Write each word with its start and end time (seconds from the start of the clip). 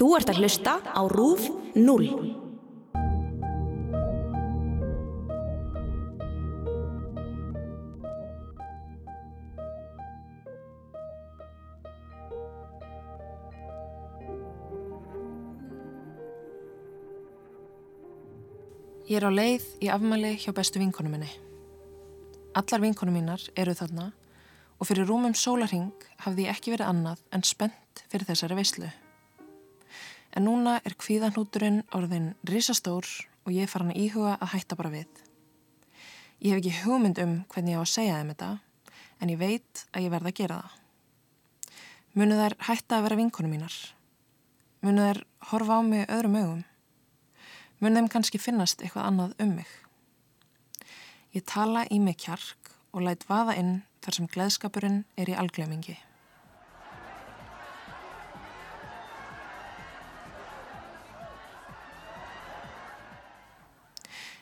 Þú 0.00 0.06
ert 0.16 0.30
að 0.32 0.38
hlusta 0.40 0.78
á 0.80 1.02
RÚF 1.12 1.42
0. 1.76 2.04
Ég 19.04 19.18
er 19.18 19.26
á 19.28 19.28
leið 19.28 19.68
í 19.84 19.92
afmæli 19.92 20.32
hjá 20.40 20.54
bestu 20.56 20.80
vinkonu 20.80 21.12
minni. 21.12 21.28
Allar 22.56 22.80
vinkonu 22.80 23.12
mínar 23.12 23.44
eru 23.52 23.76
þarna 23.76 24.08
og 24.80 24.88
fyrir 24.88 25.04
rúmum 25.04 25.36
sólarhing 25.36 25.92
hafði 26.24 26.48
ég 26.48 26.56
ekki 26.56 26.72
verið 26.78 26.88
annað 26.88 27.20
en 27.36 27.44
spennt 27.44 28.06
fyrir 28.08 28.30
þessari 28.32 28.62
veislu. 28.62 28.88
En 30.36 30.46
núna 30.46 30.78
er 30.86 30.94
kvíðanhúturinn 30.94 31.82
orðin 31.96 32.32
risastór 32.46 33.08
og 33.44 33.52
ég 33.54 33.70
fara 33.70 33.86
hann 33.86 33.94
að 33.94 34.02
íhuga 34.04 34.36
að 34.38 34.52
hætta 34.54 34.78
bara 34.78 34.92
við. 34.94 35.08
Ég 36.40 36.54
hef 36.54 36.60
ekki 36.60 36.76
hugmynd 36.84 37.20
um 37.22 37.36
hvernig 37.52 37.74
ég 37.74 37.80
á 37.80 37.84
að 37.84 37.94
segja 37.94 38.18
þeim 38.20 38.34
þetta 38.34 38.50
en 39.20 39.32
ég 39.34 39.40
veit 39.40 39.84
að 39.92 40.06
ég 40.06 40.14
verða 40.14 40.32
að 40.32 40.40
gera 40.40 40.60
það. 40.62 40.76
Munu 42.14 42.40
þær 42.40 42.58
hætta 42.66 42.98
að 42.98 43.06
vera 43.06 43.20
vinkonu 43.20 43.50
mínar? 43.50 43.76
Munu 44.82 45.06
þær 45.08 45.24
horfa 45.50 45.78
á 45.78 45.80
mig 45.84 46.06
öðrum 46.08 46.38
augum? 46.40 46.64
mun 47.80 47.96
þeim 47.96 48.10
kannski 48.12 48.38
finnast 48.40 48.82
eitthvað 48.84 49.06
annað 49.08 49.30
um 49.40 49.54
mig. 49.56 49.70
Ég 51.32 51.46
tala 51.48 51.86
í 51.88 52.00
mig 52.02 52.18
kjark 52.20 52.74
og 52.92 53.06
læt 53.06 53.24
vaða 53.28 53.56
inn 53.56 53.74
þar 54.04 54.16
sem 54.16 54.28
gleðskapurinn 54.34 55.02
er 55.16 55.30
í 55.32 55.36
algleimingi. 55.38 55.96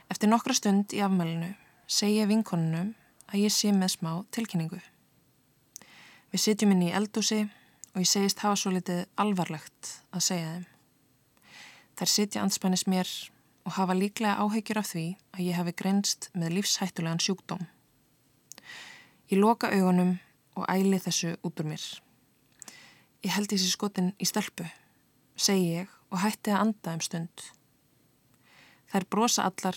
Eftir 0.09 0.31
nokkra 0.33 0.55
stund 0.57 0.95
í 0.97 1.03
afmælinu 1.05 1.51
segi 1.89 2.23
ég 2.23 2.31
vinkonunum 2.31 2.95
að 3.29 3.43
ég 3.45 3.53
sé 3.53 3.73
með 3.77 3.93
smá 3.99 4.13
tilkynningu. 4.33 4.81
Við 6.33 6.41
sitjum 6.41 6.73
inn 6.73 6.87
í 6.87 6.95
eldúsi 6.97 7.43
og 7.93 8.01
ég 8.01 8.09
segist 8.09 8.41
hafa 8.45 8.57
svo 8.57 8.73
litið 8.73 9.05
alvarlegt 9.21 9.91
að 10.13 10.25
segja 10.25 10.53
þeim. 10.55 10.67
Þær 11.99 12.13
sitja 12.15 12.45
anspænis 12.45 12.87
mér 12.89 13.11
og 13.69 13.75
hafa 13.77 13.97
líklega 13.97 14.41
áhegjur 14.41 14.81
af 14.81 14.89
því 14.95 15.05
að 15.35 15.45
ég 15.45 15.59
hefi 15.59 15.77
grenst 15.83 16.31
með 16.33 16.55
lífshættulegan 16.57 17.21
sjúkdóm. 17.21 17.67
Ég 19.29 19.41
loka 19.43 19.69
augunum 19.69 20.17
og 20.57 20.65
æli 20.73 21.01
þessu 21.05 21.35
út 21.45 21.61
úr 21.61 21.69
mér. 21.69 21.85
Ég 23.27 23.35
held 23.35 23.53
þessi 23.53 23.69
skotin 23.73 24.15
í 24.17 24.29
stelpu, 24.29 24.65
segi 25.37 25.83
ég 25.83 25.95
og 26.09 26.23
hætti 26.23 26.55
að 26.55 26.63
anda 26.65 26.97
um 26.97 27.05
stund. 27.05 27.49
Þær 28.89 29.09
brosa 29.13 29.45
allar 29.51 29.77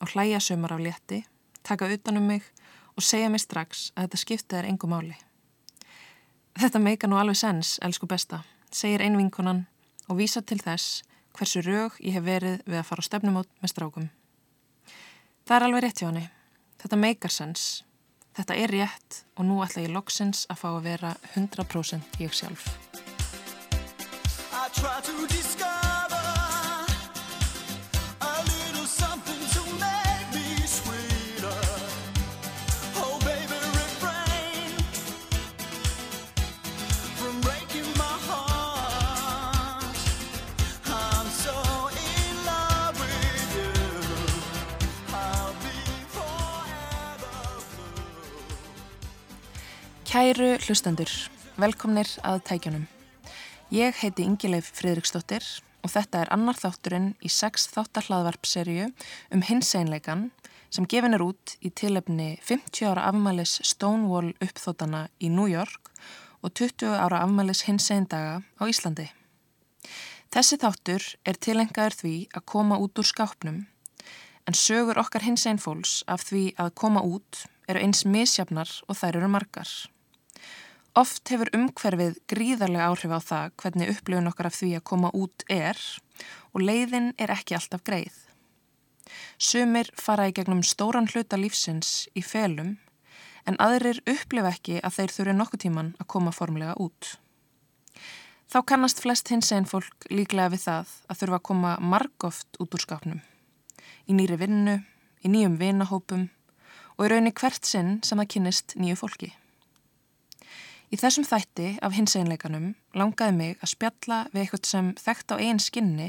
og 0.00 0.08
hlæja 0.14 0.40
sömur 0.40 0.72
af 0.72 0.80
létti, 0.80 1.22
taka 1.62 1.88
utanum 1.92 2.22
mig 2.22 2.42
og 2.96 3.02
segja 3.02 3.28
mig 3.28 3.40
strax 3.40 3.90
að 3.96 4.08
þetta 4.08 4.22
skiptið 4.24 4.58
er 4.58 4.68
engu 4.70 4.88
máli. 4.88 5.16
Þetta 6.60 6.78
meika 6.78 7.06
nú 7.06 7.16
alveg 7.16 7.36
sens, 7.36 7.78
elsku 7.82 8.06
besta, 8.06 8.42
segir 8.72 9.02
einvinkonan 9.02 9.66
og 10.08 10.18
vísa 10.18 10.42
til 10.42 10.58
þess 10.60 11.02
hversu 11.36 11.62
raug 11.64 11.96
ég 12.00 12.16
hef 12.18 12.24
verið 12.24 12.64
við 12.66 12.80
að 12.80 12.88
fara 12.88 13.04
á 13.04 13.08
stefnumót 13.08 13.50
með 13.62 13.72
strákum. 13.72 14.10
Það 15.46 15.56
er 15.56 15.66
alveg 15.66 15.84
rétt 15.84 16.02
hjá 16.02 16.08
henni. 16.08 16.26
Þetta 16.80 16.96
meikar 16.96 17.34
sens. 17.34 17.84
Þetta 18.36 18.56
er 18.56 18.74
rétt 18.74 19.22
og 19.36 19.46
nú 19.48 19.60
ætla 19.64 19.84
ég 19.84 19.94
loksins 19.94 20.46
að 20.50 20.60
fá 20.62 20.68
að 20.72 20.84
vera 20.86 21.14
100% 21.34 22.20
ég 22.22 22.34
sjálf. 22.34 22.68
Kæru 50.10 50.56
hlustendur, 50.66 51.06
velkomnir 51.54 52.08
að 52.26 52.40
tækjunum. 52.48 52.86
Ég 53.70 53.94
heiti 54.00 54.24
Ingileif 54.26 54.66
Fridriksdóttir 54.74 55.44
og 55.86 55.92
þetta 55.92 56.24
er 56.24 56.30
annar 56.34 56.56
þátturinn 56.58 57.12
í 57.22 57.30
sex 57.30 57.68
þáttahlaðvarpserju 57.70 58.88
um 59.30 59.44
hinseinleikan 59.46 60.24
sem 60.74 60.88
gefin 60.90 61.14
er 61.14 61.22
út 61.22 61.54
í 61.62 61.70
tilefni 61.70 62.26
50 62.42 62.88
ára 62.90 63.04
afmælis 63.12 63.60
Stonewall 63.70 64.32
uppþótana 64.42 65.04
í 65.22 65.30
New 65.30 65.46
York 65.46 65.92
og 66.42 66.56
20 66.58 66.90
ára 66.90 67.22
afmælis 67.28 67.62
hinseindaga 67.68 68.42
á 68.58 68.62
Íslandi. 68.66 69.06
Þessi 70.34 70.58
þáttur 70.58 71.06
er 71.22 71.38
tilengaður 71.38 71.98
því 72.02 72.16
að 72.34 72.48
koma 72.56 72.80
út 72.82 72.98
úr 72.98 73.06
skápnum 73.12 73.62
en 74.50 74.58
sögur 74.58 74.98
okkar 74.98 75.22
hinseinfóls 75.22 76.00
af 76.10 76.26
því 76.26 76.44
að 76.58 76.74
koma 76.82 77.06
út 77.06 77.44
eru 77.70 77.86
eins 77.86 78.02
misjafnar 78.02 78.74
og 78.90 78.98
þær 78.98 79.22
eru 79.22 79.30
margar. 79.30 79.70
Oft 80.98 81.30
hefur 81.30 81.46
umhverfið 81.54 82.16
gríðarlega 82.26 82.88
áhrif 82.90 83.12
á 83.14 83.20
það 83.22 83.52
hvernig 83.62 83.92
upplifun 83.92 84.30
okkar 84.30 84.48
af 84.48 84.56
því 84.58 84.70
að 84.74 84.86
koma 84.90 85.12
út 85.14 85.44
er 85.46 85.78
og 86.50 86.64
leiðin 86.66 87.12
er 87.14 87.30
ekki 87.30 87.54
alltaf 87.54 87.84
greið. 87.86 88.16
Sumir 89.38 89.90
fara 89.94 90.26
í 90.26 90.34
gegnum 90.34 90.64
stóran 90.66 91.06
hluta 91.12 91.38
lífsins 91.38 92.08
í 92.18 92.24
felum 92.26 92.76
en 93.46 93.58
aðrir 93.62 94.02
upplifa 94.10 94.50
ekki 94.50 94.80
að 94.82 94.96
þeir 94.98 95.14
þurfi 95.14 95.34
nokkuð 95.38 95.62
tíman 95.64 95.92
að 96.02 96.10
koma 96.14 96.34
formlega 96.34 96.74
út. 96.82 97.14
Þá 98.50 98.58
kannast 98.66 98.98
flest 98.98 99.30
hins 99.30 99.52
einn 99.54 99.68
fólk 99.70 100.08
líklega 100.10 100.50
við 100.50 100.64
það 100.66 100.94
að 101.06 101.20
þurfa 101.20 101.38
að 101.38 101.46
koma 101.52 101.74
margóft 101.78 102.58
út 102.58 102.74
úr 102.74 102.82
skápnum. 102.82 103.20
Í 104.10 104.16
nýri 104.18 104.40
vinnu, 104.40 104.80
í 105.22 105.30
nýjum 105.30 105.54
vinahópum 105.60 106.26
og 106.98 107.06
í 107.06 107.12
raunni 107.12 107.30
hvert 107.30 107.62
sinn 107.62 108.00
sem 108.02 108.18
það 108.18 108.32
kynist 108.34 108.74
nýju 108.74 108.98
fólki. 108.98 109.30
Í 110.90 110.98
þessum 110.98 111.22
þætti 111.22 111.66
af 111.86 111.92
hinseinleikanum 111.94 112.72
langaði 112.98 113.34
mig 113.36 113.60
að 113.62 113.70
spjalla 113.76 114.16
við 114.32 114.40
eitthvað 114.42 114.64
sem 114.66 114.88
þekkt 114.98 115.34
á 115.34 115.36
einn 115.38 115.60
skinni 115.62 116.08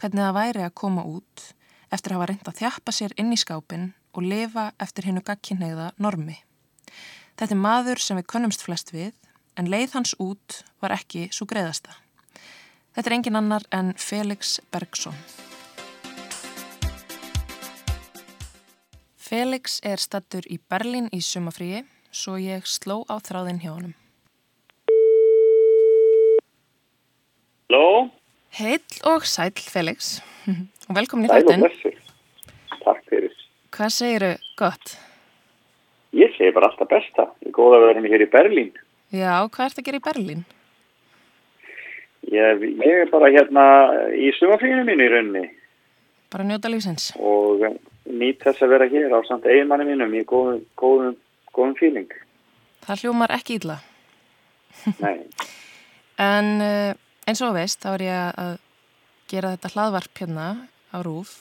hvernig 0.00 0.24
það 0.24 0.38
væri 0.38 0.62
að 0.64 0.78
koma 0.80 1.04
út 1.04 1.44
eftir 1.92 2.14
að 2.14 2.16
hafa 2.16 2.28
reynd 2.30 2.48
að 2.48 2.62
þjappa 2.62 2.94
sér 2.96 3.14
inn 3.20 3.34
í 3.36 3.40
skápin 3.42 3.84
og 4.16 4.24
lifa 4.24 4.70
eftir 4.80 5.10
hennu 5.10 5.20
gagkinneiða 5.20 5.90
normi. 6.00 6.38
Þetta 7.36 7.52
er 7.52 7.60
maður 7.60 8.00
sem 8.00 8.16
við 8.22 8.28
könnumst 8.32 8.64
flest 8.64 8.94
við 8.96 9.12
en 9.60 9.68
leið 9.68 9.98
hans 9.98 10.16
út 10.16 10.62
var 10.80 10.96
ekki 10.96 11.28
svo 11.28 11.44
greiðasta. 11.52 11.92
Þetta 12.96 13.08
er 13.10 13.16
engin 13.18 13.36
annar 13.36 13.68
en 13.68 13.92
Felix 14.00 14.58
Bergson. 14.72 15.16
Felix 19.20 19.82
er 19.84 20.00
stattur 20.00 20.48
í 20.48 20.56
Berlin 20.56 21.12
í 21.12 21.20
sumafríi 21.20 21.84
svo 22.08 22.40
ég 22.40 22.64
sló 22.64 23.02
á 23.12 23.20
þráðin 23.20 23.60
hjá 23.60 23.74
honum. 23.76 23.98
Halló? 27.72 28.10
Heill 28.52 28.82
og 29.08 29.22
sæl, 29.24 29.52
Felix. 29.56 30.20
Og 30.88 30.96
velkomin 30.96 31.24
í 31.24 31.28
Sæl 31.30 31.38
og 31.40 31.46
þáttinn. 31.48 31.62
blessur. 31.62 31.94
Takk 32.82 32.98
fyrir. 33.08 33.36
Hvað 33.72 33.92
segiru 33.96 34.30
gott? 34.60 34.90
Ég 36.12 36.34
segi 36.36 36.50
bara 36.52 36.68
alltaf 36.68 36.90
besta. 36.90 37.24
Ég 37.40 37.48
er 37.48 37.54
góð 37.56 37.76
að 37.78 37.84
vera 37.86 38.02
hér 38.12 38.24
í 38.26 38.28
Berlín. 38.34 38.68
Já, 39.14 39.38
hvað 39.48 39.70
ert 39.70 39.80
að 39.80 39.86
gera 39.86 40.00
í 40.00 40.04
Berlín? 40.04 40.42
Ég, 42.32 42.66
ég 42.84 42.98
er 43.06 43.08
bara 43.14 43.30
hérna 43.32 43.64
í 44.20 44.28
sumafrínu 44.36 44.84
mínu 44.86 45.04
í 45.06 45.08
rauninni 45.12 45.46
Bara 46.32 46.44
njóta 46.48 46.68
lífsins. 46.72 47.08
og 47.20 47.64
nýtt 48.08 48.44
þess 48.44 48.62
að 48.64 48.70
vera 48.74 48.86
hér 48.92 49.12
á 49.16 49.20
samt 49.28 49.44
eiginmanni 49.48 49.84
mínum 49.88 50.12
í 50.16 50.22
góðum, 50.28 50.60
góðum, 50.80 51.16
góðum 51.56 51.74
fíling. 51.80 52.12
Það 52.84 53.02
hljómar 53.06 53.32
ekki 53.38 53.56
illa. 53.62 53.78
Nei, 55.00 55.24
En 56.32 56.52
og 57.42 57.48
þú 57.48 57.54
veist, 57.56 57.80
þá 57.82 57.90
er 57.94 58.04
ég 58.06 58.40
að 58.42 58.52
gera 59.30 59.52
þetta 59.54 59.72
hlaðvarp 59.74 60.22
hérna 60.22 60.46
á 60.92 60.98
rúf. 61.04 61.34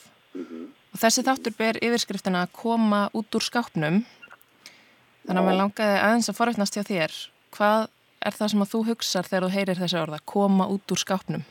Og 0.92 1.00
þessi 1.00 1.24
þáttur 1.28 1.56
ber 1.58 1.80
yfirskriftina 1.84 2.46
að 2.46 2.54
koma 2.56 3.06
út 3.16 3.36
úr 3.36 3.46
skápnum. 3.46 4.04
Þannig 5.26 5.42
að 5.42 5.48
mér 5.48 5.60
langaði 5.60 5.98
aðeins 6.02 6.30
að 6.32 6.38
forveitnast 6.38 6.78
hjá 6.78 6.84
þér. 6.88 7.18
Hvað 7.56 7.88
er 8.22 8.38
það 8.38 8.52
sem 8.54 8.64
að 8.64 8.72
þú 8.74 8.84
hugsar 8.90 9.28
þegar 9.28 9.46
þú 9.46 9.52
heyrir 9.56 9.82
þessi 9.82 10.00
orða? 10.02 10.22
Koma 10.26 10.68
út 10.72 10.94
úr 10.94 11.02
skápnum. 11.02 11.44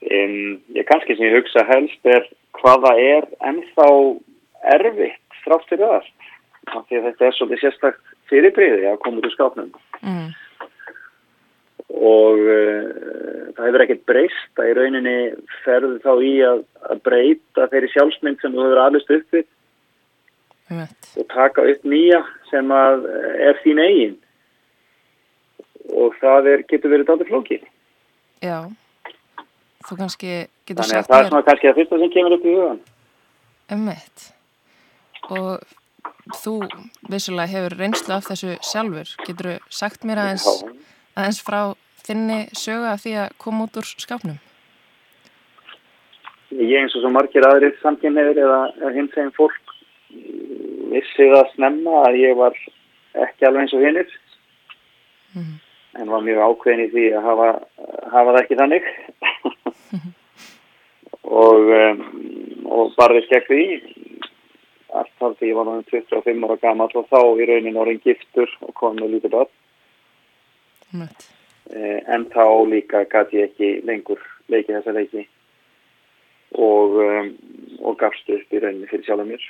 um, 0.00 0.60
ég 0.74 0.86
kannski 0.88 1.16
sem 1.16 1.28
ég 1.28 1.36
hugsa 1.38 1.64
helst 1.68 2.08
er 2.08 2.26
hvaða 2.60 2.94
er 2.98 3.26
ennþá 3.46 3.88
erfitt 4.76 5.18
allt. 5.50 6.14
Af 6.70 6.84
því 6.86 6.98
að 6.98 7.06
þetta 7.08 7.26
er 7.26 7.34
svolítið 7.34 7.62
sérstakt 7.64 8.10
fyrirbriði 8.30 8.86
að 8.90 9.00
koma 9.02 9.20
út 9.20 9.26
úr 9.26 9.34
skápnum. 9.34 9.70
Mm. 10.04 10.28
Og 12.00 12.40
uh, 12.40 13.50
það 13.56 13.66
hefur 13.66 13.84
ekkert 13.84 14.04
breyst 14.08 14.62
að 14.62 14.70
í 14.70 14.76
rauninni 14.78 15.16
ferðu 15.64 15.98
þá 16.04 16.12
í 16.24 16.34
að, 16.48 16.62
að 16.88 17.02
breyta 17.06 17.68
þeirri 17.72 17.92
sjálfsmynd 17.94 18.40
sem 18.40 18.54
þú 18.56 18.66
hefur 18.66 18.82
aðlust 18.84 19.14
upp 19.16 19.36
við 19.36 19.46
Einmitt. 20.70 21.10
og 21.18 21.28
taka 21.34 21.66
upp 21.72 21.86
nýja 21.92 22.22
sem 22.50 22.72
að 22.74 23.06
er 23.50 23.60
þín 23.64 23.82
eigin 23.84 24.18
og 25.90 26.14
það 26.20 26.48
er, 26.52 26.62
getur 26.70 26.92
verið 26.92 27.08
dátur 27.08 27.28
flókið. 27.30 27.66
Já. 28.44 28.58
Þú 29.88 29.96
kannski 29.98 30.30
getur 30.68 30.84
Þannig 30.84 30.96
að 30.96 31.02
sagt 31.02 31.10
það 31.10 31.22
er 31.24 31.28
svona 31.30 31.46
kannski 31.48 31.70
að 31.70 31.78
fyrsta 31.80 32.00
sem 32.00 32.12
kemur 32.14 32.36
upp 32.36 32.46
í 32.46 32.54
hugan. 32.54 32.80
Einmitt. 33.74 34.26
Og 35.30 36.38
þú 36.40 36.54
vissulega 37.10 37.50
hefur 37.54 37.76
reynslu 37.80 38.16
af 38.16 38.28
þessu 38.28 38.56
sjálfur. 38.66 39.14
Getur 39.26 39.50
sagt 39.72 40.06
mér 40.08 40.22
aðeins, 40.24 40.46
Já. 40.46 40.72
aðeins 41.18 41.42
frá 41.44 41.60
þinni 42.10 42.38
sögu 42.58 42.86
af 42.90 43.02
því 43.04 43.16
að 43.24 43.34
koma 43.40 43.64
út 43.68 43.78
úr 43.80 43.88
skápnum? 44.04 44.38
Ég 46.50 46.76
eins 46.82 46.94
og 46.98 47.04
svo 47.04 47.10
margir 47.14 47.46
aðrir 47.46 47.76
samkynniður 47.80 48.40
eða 48.42 48.92
hins 48.96 49.14
eginn 49.14 49.30
fólk 49.36 49.74
vissi 50.90 51.28
það 51.30 51.52
snemma 51.54 52.00
að 52.08 52.18
ég 52.18 52.34
var 52.38 52.56
ekki 53.26 53.46
alveg 53.46 53.62
eins 53.64 53.74
og 53.78 53.84
hinnir 53.86 54.10
Mhm. 55.30 55.60
en 56.00 56.08
var 56.10 56.22
mjög 56.26 56.40
ákveðin 56.42 56.80
í 56.82 56.90
því 56.90 57.04
að 57.14 57.22
hafa, 57.22 57.48
hafa 58.10 58.32
það 58.34 58.40
ekki 58.40 58.56
þannig 58.58 58.88
og, 61.42 61.70
um, 61.76 62.00
og 62.66 62.94
barðist 62.98 63.30
gegn 63.30 63.46
því 63.46 63.60
allt 64.98 65.12
þar 65.20 65.36
því 65.38 65.50
ég 65.52 65.58
var 65.60 65.68
náttúrulega 65.70 66.10
25 66.18 66.46
ára 66.48 66.56
gammal 66.64 66.90
og 66.98 67.06
þá 67.12 67.20
í 67.38 67.46
raunin 67.46 67.78
orðin 67.78 68.02
giftur 68.02 68.50
og 68.66 68.74
kom 68.74 68.98
með 68.98 69.14
lítið 69.14 69.36
börn 69.36 69.52
Einmitt. 70.90 71.28
Eh, 71.70 72.02
en 72.10 72.24
þá 72.32 72.66
líka 72.66 73.04
gæti 73.06 73.38
ég 73.38 73.50
ekki 73.52 73.68
lengur 73.86 74.18
leikið 74.50 74.80
þessa 74.80 74.94
leiki 74.96 75.20
og, 76.58 76.96
um, 76.98 77.28
og 77.86 77.98
gafst 78.00 78.26
upp 78.34 78.56
í 78.56 78.58
rauninni 78.58 78.88
fyrir 78.90 79.06
sjálf 79.06 79.22
mér 79.28 79.44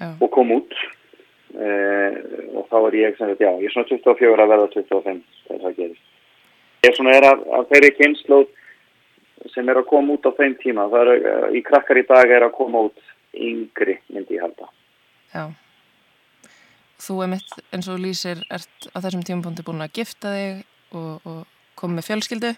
Já. 0.00 0.08
og 0.18 0.32
kom 0.34 0.50
út 0.56 0.74
uh, 0.74 2.16
og 2.58 2.66
þá 2.72 2.76
er 2.80 2.96
ég 2.98 3.14
sem 3.20 3.30
þetta, 3.30 3.46
já, 3.46 3.52
ég 3.62 3.70
er 3.70 3.76
svona 3.76 3.90
24 3.92 4.34
að 4.34 4.50
verða 4.54 4.66
25 4.74 5.22
þegar 5.46 5.62
það 5.62 5.78
gerist. 5.78 6.10
Ég 6.82 6.90
er 6.90 6.98
svona 6.98 7.14
er 7.20 7.28
af, 7.30 7.46
af 7.60 7.70
þeirri 7.70 7.92
kynnslóð 8.00 8.50
sem 9.54 9.70
er 9.70 9.78
að 9.78 9.88
koma 9.94 10.18
út 10.18 10.26
á 10.26 10.32
þeim 10.42 10.58
tíma, 10.58 10.90
það 10.90 11.14
er 11.14 11.54
í 11.54 11.62
krakkar 11.70 12.02
í 12.02 12.06
dag 12.10 12.34
er 12.34 12.48
að 12.48 12.56
koma 12.58 12.88
út 12.90 13.14
yngri 13.30 14.00
myndi 14.10 14.40
ég 14.40 14.42
halda. 14.48 14.72
Já. 15.30 15.46
Þú 16.98 17.20
er 17.24 17.32
mitt 17.36 17.58
eins 17.74 17.88
og 17.90 18.00
lýsir 18.02 18.40
ert 18.50 18.88
á 18.90 18.98
þessum 18.98 19.22
tímapunkti 19.26 19.64
búin 19.66 19.84
að 19.84 19.94
gifta 20.00 20.34
þig 20.34 20.64
og, 20.98 21.28
og 21.28 21.42
koma 21.78 21.98
með 21.98 22.08
fjölskyldu. 22.08 22.54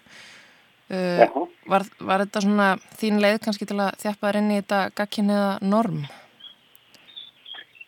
Uh, 0.91 1.45
var, 1.71 1.85
var 2.03 2.25
þetta 2.25 2.41
svona 2.43 2.71
þín 2.99 3.21
leið 3.23 3.37
kannski 3.45 3.67
til 3.69 3.77
að 3.79 3.93
þjappa 4.01 4.27
þér 4.27 4.39
inn 4.41 4.49
í 4.51 4.57
þetta 4.59 4.79
gagkinniða 4.97 5.51
norm? 5.63 6.01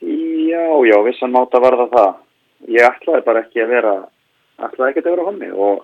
Já, 0.03 0.63
já, 0.88 0.95
vissan 1.03 1.33
máta 1.33 1.59
var 1.63 1.77
það 1.81 1.97
það. 1.97 2.13
Ég 2.71 2.88
ætlaði 2.88 3.25
bara 3.25 3.41
ekki 3.44 3.63
að 3.63 3.73
vera, 3.73 3.94
ætlaði 4.61 4.94
ekki 4.94 5.03
að 5.03 5.09
vera 5.09 5.27
hommi 5.27 5.50
og, 5.65 5.83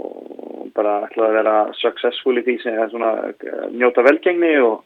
og 0.00 0.68
bara 0.76 0.98
ætlaði 1.06 1.30
að 1.30 1.38
vera 1.38 1.56
successful 1.80 2.36
í 2.36 2.44
því 2.44 2.56
sem 2.62 2.76
er 2.76 2.92
svona 2.92 3.12
eh, 3.30 3.66
njóta 3.72 4.04
velgengni 4.04 4.52
og, 4.64 4.82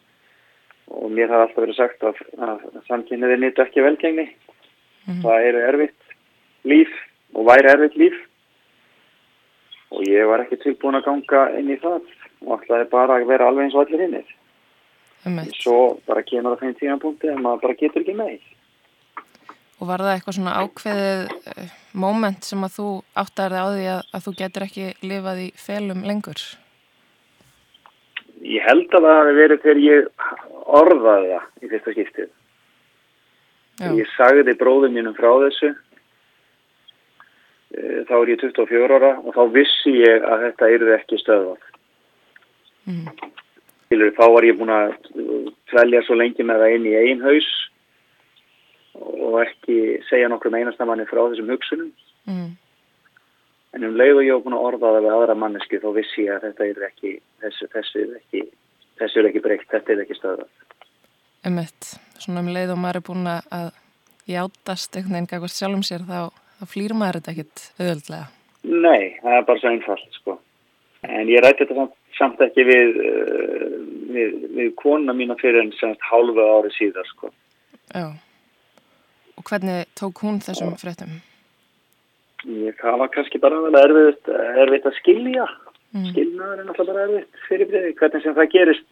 og 0.90 1.06
mér 1.10 1.32
hafði 1.32 1.48
alltaf 1.48 1.62
verið 1.64 1.80
sagt 1.80 2.06
að, 2.06 2.22
að 2.46 2.64
samkynniði 2.90 3.40
nýttu 3.42 3.64
ekki 3.64 3.86
velgengni. 3.86 4.28
Það 5.04 5.48
eru 5.50 5.64
erfitt 5.68 6.14
líf 6.64 6.92
og 7.34 7.48
væri 7.50 7.72
erfitt 7.72 7.98
líf 8.00 8.20
og 9.94 10.06
ég 10.08 10.26
var 10.26 10.42
ekki 10.44 10.58
tilbúin 10.62 10.98
að 10.98 11.06
ganga 11.10 11.44
inn 11.58 11.70
í 11.70 11.76
það 11.82 12.00
og 12.44 12.56
ætlaði 12.56 12.88
bara 12.92 13.20
að 13.20 13.28
vera 13.28 13.48
alveg 13.48 13.68
eins 13.68 13.76
og 13.76 13.84
allir 13.84 14.04
hinnir. 14.04 14.26
Einmitt. 15.24 15.54
Svo 15.60 15.78
bara 16.08 16.24
kemur 16.26 16.54
það 16.54 16.64
þeim 16.64 16.74
tímapunkti 16.80 17.30
að 17.32 17.40
maður 17.44 17.62
bara 17.62 17.78
getur 17.80 18.02
ekki 18.02 18.16
með. 18.18 18.42
Og 19.80 19.88
var 19.88 20.04
það 20.04 20.12
eitthvað 20.14 20.36
svona 20.38 20.58
ákveðið 20.62 21.22
uh, 21.52 21.72
moment 22.04 22.46
sem 22.46 22.66
að 22.66 22.76
þú 22.76 22.88
áttar 23.22 23.54
þig 23.54 23.64
á 23.64 23.68
því 23.68 23.88
að, 23.94 24.02
að 24.16 24.26
þú 24.26 24.34
getur 24.40 24.66
ekki 24.68 24.86
lifað 25.04 25.42
í 25.44 25.48
felum 25.60 26.04
lengur? 26.08 26.44
Ég 28.44 28.66
held 28.68 28.88
að 28.92 29.06
það 29.06 29.18
hafi 29.20 29.36
verið 29.40 29.62
þegar 29.64 29.82
ég 29.84 30.08
orðaði 30.80 31.30
það 31.34 31.64
í 31.64 31.72
fyrsta 31.72 31.94
skiptið. 31.96 32.32
Ég 33.82 34.06
sagði 34.14 34.54
bróðum 34.58 34.94
mínum 34.94 35.16
frá 35.16 35.32
þessu. 35.42 35.72
Eh, 37.74 38.00
Þá 38.06 38.14
er 38.20 38.30
ég 38.30 38.42
24 38.42 38.98
ára 38.98 39.12
og 39.18 39.34
þá 39.34 39.42
vissi 39.54 39.96
ég 39.98 40.22
að 40.22 40.48
þetta 40.48 40.70
yrði 40.76 40.94
ekki 40.94 41.18
stöðvað. 41.22 41.70
Mm. 42.86 43.08
Þá 44.14 44.24
var 44.34 44.46
ég 44.46 44.58
búin 44.58 44.74
að 44.74 44.94
tvelja 45.70 46.02
svo 46.04 46.16
lengi 46.18 46.46
með 46.46 46.62
það 46.62 46.74
inn 46.76 46.86
í 46.90 46.94
einn 46.98 47.22
haus 47.24 47.48
og 48.94 49.40
ekki 49.42 49.78
segja 50.08 50.28
nokkrum 50.30 50.54
einastamanni 50.58 51.06
frá 51.10 51.22
þessum 51.24 51.50
hugsunum. 51.50 51.90
Mm. 52.30 52.52
En 53.74 53.86
um 53.88 53.96
leið 53.98 54.20
og 54.20 54.26
ég 54.26 54.36
var 54.36 54.44
búin 54.44 54.58
að 54.58 54.66
orða 54.68 54.92
það 54.94 55.00
við 55.06 55.16
aðra 55.16 55.38
mannesku 55.38 55.80
þá 55.82 55.88
vissi 55.96 56.26
ég 56.28 56.36
að 56.36 56.46
þetta 56.48 56.68
yrði 56.70 56.86
ekki, 56.90 57.14
þessu, 57.42 57.70
þessu 57.72 58.04
yrði 58.04 58.20
ekki, 58.20 58.44
ekki 59.30 59.42
breykt, 59.42 59.70
þetta 59.72 59.94
yrði 59.94 60.06
ekki 60.06 60.18
stöðvað. 61.44 61.52
Einmitt. 61.52 61.94
Svona 62.18 62.40
um 62.40 62.52
leið 62.54 62.72
og 62.72 62.78
maður 62.78 62.96
er 62.96 63.06
búin 63.08 63.26
að- 63.28 63.72
játast 64.30 64.96
einhvern 64.96 65.18
veginn 65.18 65.28
gagvart 65.28 65.52
sjálfum 65.52 65.84
sér 65.84 66.04
þá, 66.08 66.32
þá 66.60 66.64
flýr 66.70 66.94
maður 66.96 67.20
þetta 67.20 67.32
ekkit 67.34 67.64
auðvöldlega. 67.78 68.26
Nei, 68.64 69.02
það 69.20 69.36
er 69.36 69.46
bara 69.48 69.60
svo 69.60 69.72
einfalt 69.74 70.16
sko. 70.16 70.38
En 71.04 71.28
ég 71.28 71.42
rætti 71.44 71.66
þetta 71.66 71.74
samt, 71.74 71.96
samt 72.16 72.40
ekki 72.46 72.64
við, 72.64 72.94
uh, 73.04 73.74
við, 74.14 74.38
við 74.56 74.70
konuna 74.80 75.12
mína 75.12 75.36
fyrir 75.40 75.60
en 75.60 75.74
semst 75.76 76.00
hálfu 76.08 76.40
ári 76.40 76.72
síðar 76.72 77.04
sko. 77.10 77.30
Já. 77.92 78.16
Og 79.36 79.44
hvernig 79.44 79.84
tók 79.98 80.22
hún 80.24 80.40
þessum 80.40 80.72
fréttum? 80.80 81.20
Ég 82.44 82.76
það 82.80 82.98
var 83.00 83.12
kannski 83.12 83.40
bara 83.40 83.60
vel 83.60 83.76
erfitt, 83.82 84.28
erfitt 84.64 84.88
að 84.88 84.96
skilja. 85.02 85.44
Mm. 85.94 86.08
Skilnaður 86.10 86.58
er 86.62 86.64
náttúrulega 86.70 86.94
bara 86.94 87.04
erfitt 87.04 87.44
fyrir 87.48 87.68
breyði, 87.68 87.92
hvernig 88.00 88.24
sem 88.24 88.34
það 88.34 88.50
gerist. 88.56 88.88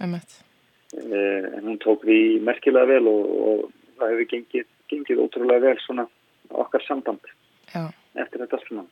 Einmitt. 0.00 0.40
Uh, 0.40 0.51
en 0.92 1.62
hún 1.64 1.78
tók 1.80 2.02
því 2.04 2.18
merkilega 2.44 2.90
vel 2.90 3.06
og, 3.08 3.22
og 3.48 3.62
það 3.98 4.12
hefur 4.12 4.28
gengið, 4.32 4.66
gengið 4.92 5.22
ótrúlega 5.24 5.64
vel 5.70 5.78
svona 5.84 6.04
okkar 6.52 6.84
samband 6.84 7.30
Já. 7.72 7.86
eftir 8.20 8.42
þetta 8.44 8.60
svona. 8.66 8.84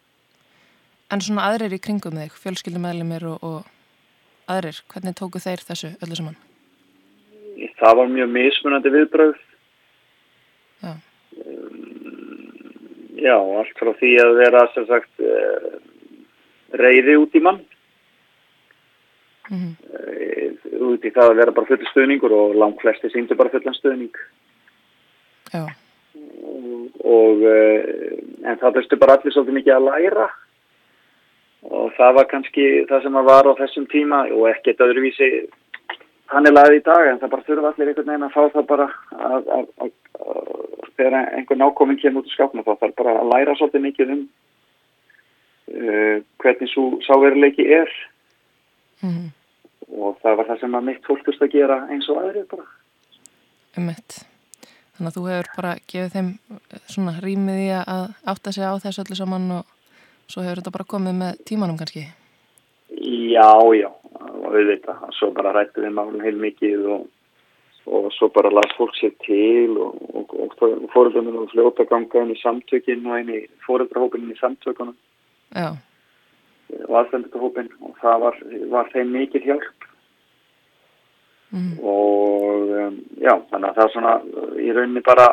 En 1.10 1.20
svona 1.20 1.48
aðrir 1.50 1.74
í 1.76 1.80
kringum 1.82 2.16
þig, 2.16 2.36
fjölskyldumæðlimir 2.40 3.26
og, 3.32 3.44
og 3.44 4.50
aðrir, 4.50 4.80
hvernig 4.92 5.16
tóku 5.18 5.42
þeir 5.42 5.64
þessu 5.66 5.92
öllu 6.00 6.16
saman? 6.20 6.38
Það 7.80 7.96
var 7.96 8.10
mjög 8.12 8.30
mismunandi 8.32 8.92
viðbröð. 8.92 9.38
Já. 10.80 10.92
Já, 13.20 13.36
allt 13.36 13.76
frá 13.76 13.90
því 14.00 14.10
að 14.22 14.38
vera 14.38 14.62
sem 14.74 14.86
sagt 14.88 15.20
uh, 15.24 15.74
reyði 16.80 17.18
út 17.20 17.36
í 17.36 17.44
mann 17.44 17.60
Mm. 19.50 19.72
uh, 19.82 20.09
út 20.94 21.06
í 21.06 21.12
það 21.14 21.32
að 21.32 21.40
vera 21.40 21.54
bara 21.56 21.70
full 21.70 21.88
stuðningur 21.90 22.34
og 22.36 22.58
langt 22.58 22.82
flesti 22.82 23.10
síndu 23.12 23.36
bara 23.38 23.52
fullan 23.52 23.76
stuðning 23.78 24.18
Já. 25.50 25.64
og, 27.04 27.40
uh, 27.42 27.80
en 28.44 28.60
það 28.60 28.76
þurftu 28.76 29.00
bara 29.00 29.16
allir 29.18 29.34
svolítið 29.34 29.58
mikið 29.58 29.76
að 29.76 29.88
læra 29.88 30.28
og 31.70 31.96
það 31.96 32.14
var 32.18 32.28
kannski 32.30 32.68
það 32.90 33.02
sem 33.06 33.18
að 33.20 33.30
var 33.30 33.50
á 33.50 33.60
þessum 33.62 33.88
tíma 33.90 34.20
og 34.32 34.46
ekkert 34.52 34.84
öðruvísi 34.86 35.30
hann 36.30 36.46
er 36.46 36.54
lagið 36.54 36.78
í 36.78 36.84
dag 36.86 37.08
en 37.08 37.18
það 37.22 37.32
bara 37.34 37.48
þurfa 37.48 37.72
allir 37.72 37.90
einhvern 37.90 38.12
veginn 38.12 38.28
að 38.28 38.36
fá 38.36 38.54
það 38.54 38.68
bara 38.70 38.86
að, 39.16 39.50
að, 39.56 39.66
að, 39.84 39.90
að 40.20 40.94
þegar 40.94 41.18
einhver 41.20 41.58
nákominn 41.58 42.00
kemur 42.00 42.22
út 42.22 42.30
í 42.30 42.36
skápna 42.36 42.64
þá 42.64 42.72
þarf 42.76 42.94
bara 43.02 43.18
að 43.18 43.34
læra 43.34 43.58
svolítið 43.58 43.84
mikið 43.88 44.14
um 44.14 44.22
uh, 45.74 46.16
hvernig 46.40 46.72
svo 46.72 46.86
sáveruleiki 47.08 47.66
er 47.80 47.92
Mm. 49.00 49.32
Og 49.96 50.18
það 50.22 50.36
var 50.40 50.50
það 50.50 50.60
sem 50.62 50.76
að 50.78 50.86
mitt 50.90 51.06
fólkust 51.08 51.42
að 51.42 51.54
gera 51.54 51.80
eins 51.90 52.08
og 52.12 52.20
aðrið 52.22 52.46
bara. 52.54 52.66
Einmitt. 53.78 54.20
Þannig 55.00 55.10
að 55.10 55.16
þú 55.16 55.26
hefur 55.30 55.50
bara 55.56 55.74
gefið 55.88 56.14
þeim 56.14 56.30
eh, 56.30 56.80
svona 56.92 57.18
rýmið 57.24 57.60
í 57.62 57.68
að 57.78 58.02
átta 58.32 58.52
sig 58.52 58.66
á 58.68 58.76
þessu 58.82 59.04
öllu 59.04 59.16
saman 59.16 59.52
og 59.58 59.76
svo 60.30 60.44
hefur 60.44 60.60
þetta 60.60 60.74
bara 60.74 60.90
komið 60.94 61.14
með 61.22 61.38
tímanum 61.48 61.78
kannski. 61.80 62.04
Já, 63.00 63.48
já, 63.78 63.88
auðvitað, 64.50 65.06
svo 65.16 65.30
bara 65.34 65.54
rættu 65.54 65.84
við 65.84 65.94
málum 65.94 66.22
heil 66.24 66.36
mikið 66.42 66.86
og, 66.96 67.04
og 67.86 68.08
svo 68.16 68.28
bara 68.34 68.50
las 68.52 68.74
fólk 68.76 68.96
sér 68.98 69.14
til 69.24 69.76
og, 69.78 69.96
og, 70.12 70.34
og 70.34 70.56
fóröldunum 70.92 71.44
og 71.44 71.52
fljóta 71.54 71.86
ganga 71.88 72.24
inn 72.24 72.34
í 72.34 72.40
samtökin 72.42 73.06
og 73.06 73.22
inn 73.22 73.30
í 73.38 73.40
fóröldrahópin 73.66 74.26
inn 74.26 74.34
í 74.34 74.40
samtökunum 74.40 74.96
Já. 75.54 75.78
og 76.88 76.98
aðstendutahópin 77.00 77.70
og 77.80 77.94
það 78.02 78.26
var, 78.26 78.42
var 78.74 78.90
þeim 78.92 79.14
mikið 79.16 79.48
hjálp 79.48 79.79
Mm. 81.50 81.78
og 81.82 82.68
um, 82.78 82.98
já, 83.18 83.32
þannig 83.50 83.68
að 83.70 83.78
það 83.78 83.84
er 83.84 83.92
svona 83.94 84.12
í 84.62 84.68
rauninni 84.74 85.00
bara 85.02 85.24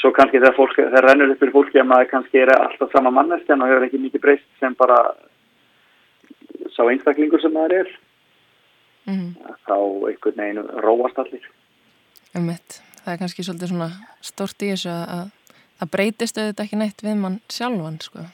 svo 0.00 0.08
kannski 0.16 0.38
þegar 0.40 0.56
fólk, 0.56 0.76
þegar 0.78 1.04
rennur 1.04 1.34
upp 1.34 1.42
fyrir 1.42 1.52
fólki 1.52 1.80
að 1.82 1.90
maður 1.90 2.08
kannski 2.14 2.40
er 2.40 2.52
alltaf 2.54 2.94
sama 2.94 3.12
manneskjan 3.12 3.60
og 3.60 3.68
hefur 3.68 3.84
ekki 3.88 4.00
mikið 4.00 4.22
breyst 4.24 4.46
sem 4.62 4.76
bara 4.80 5.00
sá 6.72 6.80
einstaklingur 6.86 7.42
sem 7.42 7.52
það 7.52 7.76
er 7.82 7.98
Mm. 9.08 9.32
þá 9.64 9.76
einhvern 10.10 10.36
veginn 10.36 10.66
róast 10.84 11.16
allir 11.18 11.46
Ummitt. 12.36 12.82
Það 13.00 13.12
er 13.14 13.18
kannski 13.22 13.42
svolítið 13.42 13.70
svona 13.72 13.88
stórt 14.22 14.62
í 14.62 14.68
þessu 14.70 14.92
að 14.92 15.30
það 15.80 15.90
breytist 15.94 16.38
auðvitað 16.38 16.64
ekki 16.66 16.78
neitt 16.78 17.02
við 17.02 17.16
mann 17.16 17.38
sjálfan 17.50 17.96
sko. 18.04 18.26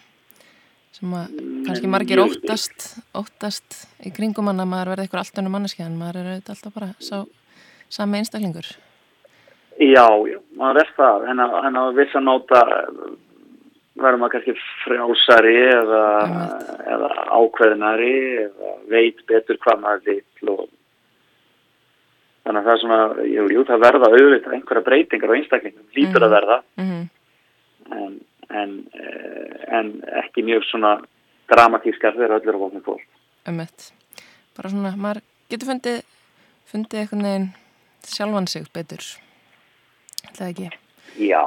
Sem 0.97 1.13
að 1.19 1.35
kannski 1.67 1.91
margir 1.93 2.23
óttast 2.23 2.87
óttast 3.17 3.83
í 4.07 4.13
kringum 4.17 4.49
hann 4.49 4.63
að 4.65 4.71
maður 4.73 4.93
verði 4.95 5.07
eitthvað 5.07 5.23
allt 5.25 5.41
önnum 5.43 5.55
manneski 5.57 5.85
en 5.85 5.99
maður 6.01 6.21
er 6.23 6.31
auðvitað 6.33 6.55
alltaf 6.57 6.77
bara 6.79 6.89
sá 7.05 7.19
sami 7.97 8.19
einstaklingur. 8.23 8.71
Já, 9.77 10.07
já, 10.31 10.39
maður 10.57 10.81
er 10.83 10.93
það 10.97 11.27
en 11.31 11.43
að, 11.45 11.57
en 11.69 11.77
að 11.83 11.91
viss 12.01 12.17
að 12.17 12.25
nóta 12.25 12.63
verður 13.97 14.21
maður 14.21 14.33
kannski 14.37 14.55
frjálsari 14.85 15.57
eða, 15.73 16.05
eða 16.95 17.11
ákveðnari 17.41 18.15
eða 18.47 18.73
veit 18.93 19.21
betur 19.29 19.61
hvað 19.65 19.83
maður 19.85 20.03
vil 20.09 20.53
og 20.55 20.65
þannig 22.47 22.61
að 22.61 22.67
það 22.67 22.73
er 22.73 22.81
svona, 22.85 22.99
jú, 23.27 23.45
jú, 23.53 23.63
það 23.69 23.85
verða 23.85 24.11
auðvitað 24.13 24.57
einhverja 24.57 24.87
breytingar 24.89 25.33
á 25.33 25.37
einstaklingum, 25.37 25.87
lítur 25.97 26.21
Mhm. 26.23 26.27
að 26.27 26.35
verða 26.39 26.59
Mm 26.81 27.05
en, 27.87 28.15
en, 28.51 28.87
eh, 28.95 29.79
en 29.79 29.93
ekki 30.23 30.45
mjög 30.47 30.65
svona 30.71 30.97
dramatískar 31.51 32.17
þegar 32.17 32.41
öllur 32.41 32.59
á 32.59 32.63
vopnum 32.65 32.85
fólk. 32.85 33.07
Ummitt. 33.47 33.93
Bara 34.57 34.71
svona, 34.71 34.95
maður 34.97 35.23
getur 35.51 35.71
fundið 35.71 36.03
fundið 36.67 37.01
eitthvað 37.01 37.23
neginn 37.23 37.51
sjálfan 38.07 38.49
sig 38.49 38.67
betur. 38.75 39.05
Það 40.35 40.49
ekki. 40.49 40.71
Já, 41.19 41.43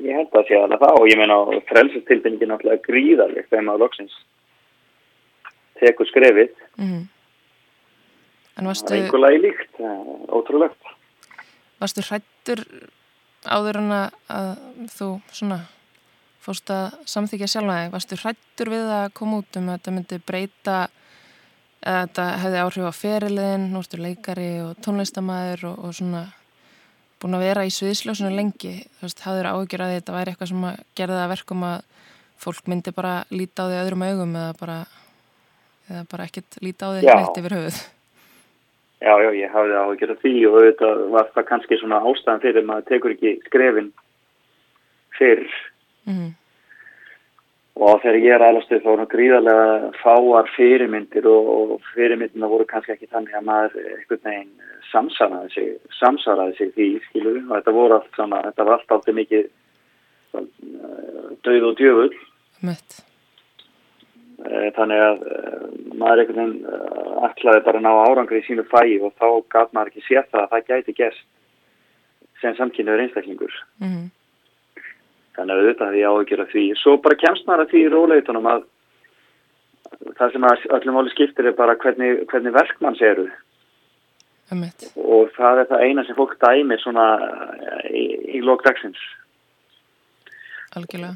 ég 0.00 0.14
held 0.16 0.36
að 0.36 0.46
sé 0.48 0.58
alveg 0.58 0.82
það 0.82 1.00
og 1.00 1.08
ég 1.10 1.18
meina 1.18 1.38
frelsastilfinningin 1.70 2.50
er 2.50 2.54
náttúrulega 2.54 2.86
gríðarleg 2.86 3.48
þegar 3.50 3.66
maður 3.66 3.84
loksins 3.86 4.14
tekur 5.80 6.06
skrefið 6.06 6.54
Mm 6.78 7.08
En 8.52 8.66
það 8.66 8.68
varstu, 8.68 8.92
er 8.92 8.98
einhverlega 9.00 9.36
í 9.36 9.40
líkt, 9.40 9.70
það 9.78 9.92
er 9.92 10.32
ótrúlegt. 10.36 10.90
varstu 11.80 12.02
hrættur 12.04 12.60
áður 13.48 13.78
en 13.80 13.94
að, 13.96 14.18
að 14.28 14.50
þú 14.92 15.08
svona 15.32 15.58
fórst 16.42 16.72
að 16.74 16.98
samþykja 17.10 17.48
sjálfa 17.50 17.78
þig? 17.78 17.94
Varstu 17.94 18.18
hrættur 18.20 18.72
við 18.72 18.90
að 18.96 19.06
koma 19.18 19.40
út 19.42 19.58
um 19.60 19.70
að 19.70 19.78
þetta 19.78 19.94
myndi 19.96 20.18
breyta 20.26 20.76
að 21.82 21.96
þetta 21.98 22.26
hefði 22.42 22.60
áhrif 22.62 22.86
á 22.86 22.92
feriliðin, 22.94 23.66
nú 23.72 23.82
ertu 23.82 23.98
leikari 23.98 24.50
og 24.62 24.78
tónlistamæður 24.84 25.64
og, 25.72 25.80
og 25.86 25.96
svona 25.98 26.22
búin 27.22 27.38
að 27.38 27.44
vera 27.46 27.64
í 27.66 27.72
sviðsljósinu 27.74 28.30
lengi. 28.34 28.74
Þú 28.98 29.06
veist, 29.06 29.24
hafður 29.26 29.50
áhyggjur 29.52 29.84
að 29.84 29.94
þetta 29.96 30.16
væri 30.16 30.32
eitthvað 30.32 30.52
sem 30.52 30.68
að 30.68 30.84
gerði 30.98 31.16
það 31.16 31.24
að 31.24 31.32
verkum 31.34 31.66
að 31.68 31.80
fólk 32.42 32.70
myndi 32.70 32.94
bara 32.94 33.14
líta 33.30 33.66
á 33.66 33.70
því 33.70 33.80
öðrum 33.82 34.06
augum 34.08 34.38
eða 34.38 34.54
bara, 34.58 34.78
eða 35.88 36.04
bara 36.10 36.28
ekkert 36.28 36.62
líta 36.62 36.90
á 36.90 36.92
því 36.94 37.02
neitt 37.06 37.42
yfir 37.42 37.56
höfuð. 37.58 37.82
Já, 39.02 39.14
já, 39.18 39.30
ég 39.34 39.50
hafði 39.50 39.78
á 39.78 39.82
að 39.82 39.96
gera 39.98 40.18
því 40.22 40.32
og 40.46 40.56
auðvitað 40.60 41.04
var 41.10 41.30
það 41.34 41.46
kannski 41.50 41.78
svona 41.80 42.02
ástæðan 42.06 42.42
fyrir 42.42 42.66
maður 42.66 42.88
tekur 42.90 43.14
ekki 43.16 43.32
skrefin 43.48 43.88
fyrr 45.18 45.46
Mm 46.08 46.30
og 47.80 48.02
þegar 48.02 48.18
ég 48.20 48.34
er 48.36 48.44
alveg 48.44 48.82
þá 48.82 48.88
voru 48.90 49.06
gríðarlega 49.10 49.92
fáar 50.02 50.50
fyrirmyndir 50.56 51.26
og, 51.28 51.48
og 51.52 51.86
fyrirmyndina 51.94 52.50
voru 52.50 52.66
kannski 52.68 52.94
ekki 52.94 53.08
þannig 53.10 53.38
að 53.38 53.46
maður 53.48 53.78
einhvern 53.80 54.26
veginn 54.26 54.50
samsaraði 54.90 55.54
sig, 55.54 55.70
samsaraði 55.96 56.58
sig 56.58 56.74
því, 56.76 56.88
skilur 57.08 57.38
við, 57.38 57.46
og 57.48 57.54
þetta 57.56 57.76
voru 57.78 57.96
allt 57.96 58.18
svona, 58.18 58.42
þetta 58.50 58.68
var 58.68 58.76
allt 58.76 58.94
állt 58.96 59.10
mikið 59.18 59.48
uh, 60.36 60.46
döð 61.48 61.68
og 61.70 61.80
djöfull. 61.80 62.12
Mitt. 62.62 63.00
Eh, 64.42 64.68
þannig 64.76 65.00
að 65.02 65.26
maður 65.96 66.22
einhvern 66.22 66.40
veginn 66.42 67.28
ætlaði 67.30 67.66
bara 67.66 67.80
að 67.80 67.86
ná 67.86 67.92
árangri 68.04 68.42
í 68.42 68.46
sínu 68.46 68.66
fæi 68.68 68.98
og 69.00 69.14
þá 69.16 69.28
gaf 69.54 69.72
maður 69.72 69.94
ekki 69.94 70.08
sér 70.10 70.26
það 70.28 70.44
að 70.44 70.50
það 70.54 70.72
gæti 70.72 70.98
gerst 70.98 71.28
sem 72.42 72.58
samkynniður 72.58 73.06
einstaklingur. 73.06 73.62
Mm 73.80 74.10
þannig 75.36 75.54
að 75.54 75.62
auðvitað 75.62 75.94
því 75.94 76.02
á 76.04 76.12
að 76.12 76.28
gera 76.30 76.46
því 76.52 76.64
svo 76.80 76.96
bara 77.04 77.20
kemst 77.22 77.48
maður 77.48 77.64
að 77.64 77.72
því 77.72 77.82
í 77.82 77.92
róleitunum 77.92 78.50
að 78.52 78.66
það 80.18 80.34
sem 80.34 80.46
öllum 80.76 81.00
áli 81.00 81.12
skiptir 81.12 81.48
er 81.48 81.56
bara 81.56 81.78
hvernig, 81.80 82.22
hvernig 82.30 82.54
verkmanns 82.56 83.02
eru 83.04 83.28
Mitt. 84.52 84.84
og 85.00 85.30
það 85.36 85.62
er 85.62 85.68
það 85.70 85.84
eina 85.86 86.04
sem 86.04 86.16
fólk 86.18 86.34
dæmir 86.42 86.80
svona 86.82 87.06
eh, 87.24 87.84
í, 87.88 88.04
í 88.36 88.42
lókdagsins 88.44 89.00
Algjörlega. 90.76 91.14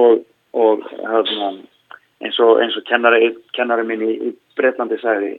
og, 0.00 0.24
og 0.54 0.86
hérna, 0.90 1.52
eins 2.22 2.40
og, 2.42 2.58
eins 2.62 2.78
og 2.78 2.86
kennari, 2.88 3.30
kennari 3.54 3.86
minn 3.86 4.02
í, 4.06 4.12
í 4.30 4.32
Breitlandi 4.58 4.98
sagði 5.02 5.36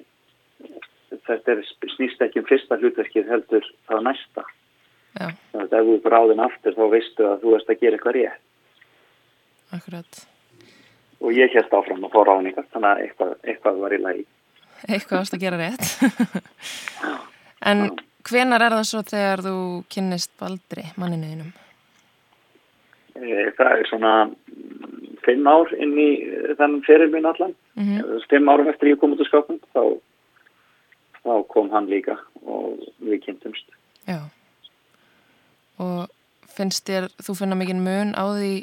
þetta 1.28 1.58
er, 1.58 1.66
snýst 1.96 2.24
ekki 2.24 2.44
um 2.44 2.48
fyrsta 2.48 2.80
hlutverkið 2.80 3.28
heldur 3.32 3.68
það 3.90 4.08
næsta 4.08 4.48
þannig 5.18 5.68
að 5.68 5.78
ef 5.80 5.86
þú 5.90 5.98
bráðin 6.08 6.44
aftur 6.46 6.76
þá 6.78 6.84
veistu 6.94 7.28
að 7.28 7.42
þú 7.44 7.54
ert 7.58 7.70
að 7.74 7.80
gera 7.84 7.98
eitthvað 7.98 8.18
rétt 8.18 8.44
akkurat. 9.78 10.20
og 11.22 11.32
ég 11.36 11.54
held 11.58 11.74
áfram 11.80 12.06
að 12.08 12.14
fá 12.16 12.20
ráðningar 12.30 12.68
þannig 12.74 12.90
að 12.92 13.06
eitthvað, 13.06 13.32
eitthvað 13.44 13.80
var 13.86 13.94
í 13.98 14.02
lagi 14.04 14.26
Eitthvað 14.88 15.20
ást 15.24 15.34
að 15.34 15.42
gera 15.42 15.58
rétt. 15.58 15.86
en 17.66 17.80
hvenar 18.30 18.62
er 18.62 18.76
það 18.78 18.84
svo 18.92 19.00
þegar 19.10 19.42
þú 19.42 19.56
kynnist 19.90 20.32
Baldri, 20.38 20.84
manninuðinum? 21.02 21.50
Eh, 23.18 23.48
það 23.58 23.72
er 23.74 23.88
svona 23.90 24.12
mm, 24.28 25.16
fimm 25.26 25.48
ár 25.50 25.72
inn 25.82 25.96
í 25.98 26.10
eh, 26.28 26.52
þennan 26.60 26.84
fyrir 26.86 27.10
minn 27.14 27.26
allan 27.26 27.56
Mm 27.78 28.04
fimm 28.30 28.50
árum 28.50 28.68
eftir 28.70 28.90
ég 28.92 28.98
kom 29.02 29.12
út 29.14 29.20
úr 29.22 29.28
skápnum 29.30 29.60
þá, 29.74 29.82
þá 31.24 31.34
kom 31.54 31.68
hann 31.74 31.86
líka 31.90 32.16
og 32.46 32.80
við 33.06 33.22
kynntumst 33.26 33.66
Já. 34.08 34.18
Og 35.84 36.08
finnst 36.58 36.88
þér, 36.90 37.10
þú 37.22 37.38
finna 37.38 37.58
mikið 37.60 37.80
mun 37.86 38.16
á 38.18 38.26
því, 38.34 38.54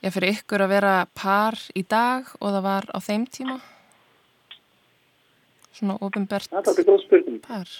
já, 0.00 0.08
fyrir 0.14 0.34
ykkur 0.38 0.64
að 0.64 0.72
vera 0.72 0.94
par 1.18 1.58
í 1.76 1.84
dag 1.84 2.30
og 2.40 2.48
það 2.48 2.66
var 2.66 2.88
á 2.88 2.98
þeim 3.04 3.28
tíma? 3.28 3.58
Svona 5.72 5.98
ofinbert 6.00 6.48
Það 6.50 6.60
er 6.60 6.68
þetta 6.70 6.88
góð 6.88 7.04
spurning. 7.04 7.40
par. 7.44 7.70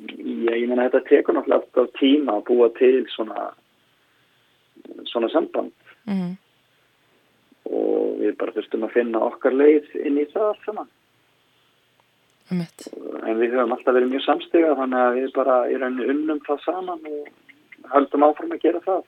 Já, 0.00 0.52
ég 0.56 0.68
meina 0.68 0.88
þetta 0.88 1.06
tekur 1.08 1.36
náttúrulega 1.36 1.62
alltaf 1.62 1.96
tíma 2.00 2.38
að 2.38 2.46
búa 2.50 2.70
til 2.78 2.94
svona, 3.14 3.50
svona 5.10 5.30
samband 5.32 5.74
Mm 6.08 6.38
og 7.70 8.16
við 8.20 8.36
bara 8.40 8.54
þurftum 8.56 8.86
að 8.86 8.94
finna 8.96 9.22
okkar 9.26 9.54
leið 9.54 9.92
inn 10.02 10.18
í 10.20 10.26
það 10.32 10.64
saman. 10.64 10.90
Mitt. 12.50 12.86
En 13.30 13.38
við 13.38 13.54
höfum 13.54 13.74
alltaf 13.76 13.94
verið 13.94 14.12
mjög 14.12 14.26
samstiga 14.26 14.76
þannig 14.78 15.00
að 15.06 15.16
við 15.18 15.32
bara 15.38 15.56
í 15.70 15.78
rauninni 15.78 16.12
unnum 16.14 16.44
það 16.46 16.62
saman 16.66 17.10
og 17.10 17.90
höldum 17.94 18.26
áfram 18.26 18.54
að 18.56 18.64
gera 18.66 18.84
það. 18.86 19.02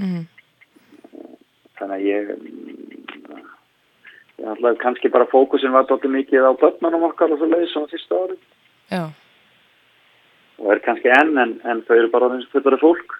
Mm 0.00 0.28
Þannig 1.80 1.96
að 1.96 2.02
ég, 2.04 2.30
ég 4.36 4.48
alltaf 4.52 4.78
kannski 4.82 5.08
bara 5.12 5.28
fókusin 5.30 5.72
var 5.72 5.86
doldið 5.88 6.12
mikið 6.12 6.44
á 6.44 6.52
börnunum 6.60 7.06
okkar 7.08 7.32
og 7.32 7.40
svo 7.40 7.48
leiðis 7.48 7.72
svona 7.72 7.88
fyrsta 7.88 8.18
árið. 8.20 8.42
Já, 8.90 9.04
Og 10.60 10.74
er 10.74 10.82
kannski 10.84 11.08
enn 11.08 11.38
en, 11.40 11.54
en 11.64 11.80
þau 11.88 11.94
eru 11.96 12.10
bara 12.12 12.28
og 12.28 12.42
fullari 12.52 12.78
fólk. 12.82 13.16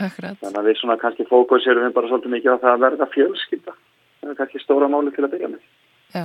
akkurat. 0.00 0.38
Þannig 0.40 0.60
að 0.60 0.68
við 0.68 0.78
svona 0.80 0.96
kannski 1.00 1.26
fókusirum 1.28 1.84
við 1.84 1.92
bara 1.96 2.08
svolítið 2.08 2.32
mikið 2.36 2.56
á 2.56 2.62
það 2.62 2.72
að 2.72 2.84
verða 2.84 3.08
fjölskylda. 3.12 3.74
Það 4.20 4.30
er 4.32 4.38
kannski 4.40 4.62
stóra 4.62 4.88
máli 4.92 5.12
til 5.12 5.24
að 5.24 5.32
byrja 5.34 5.50
með. 5.52 5.66
Já. 6.16 6.24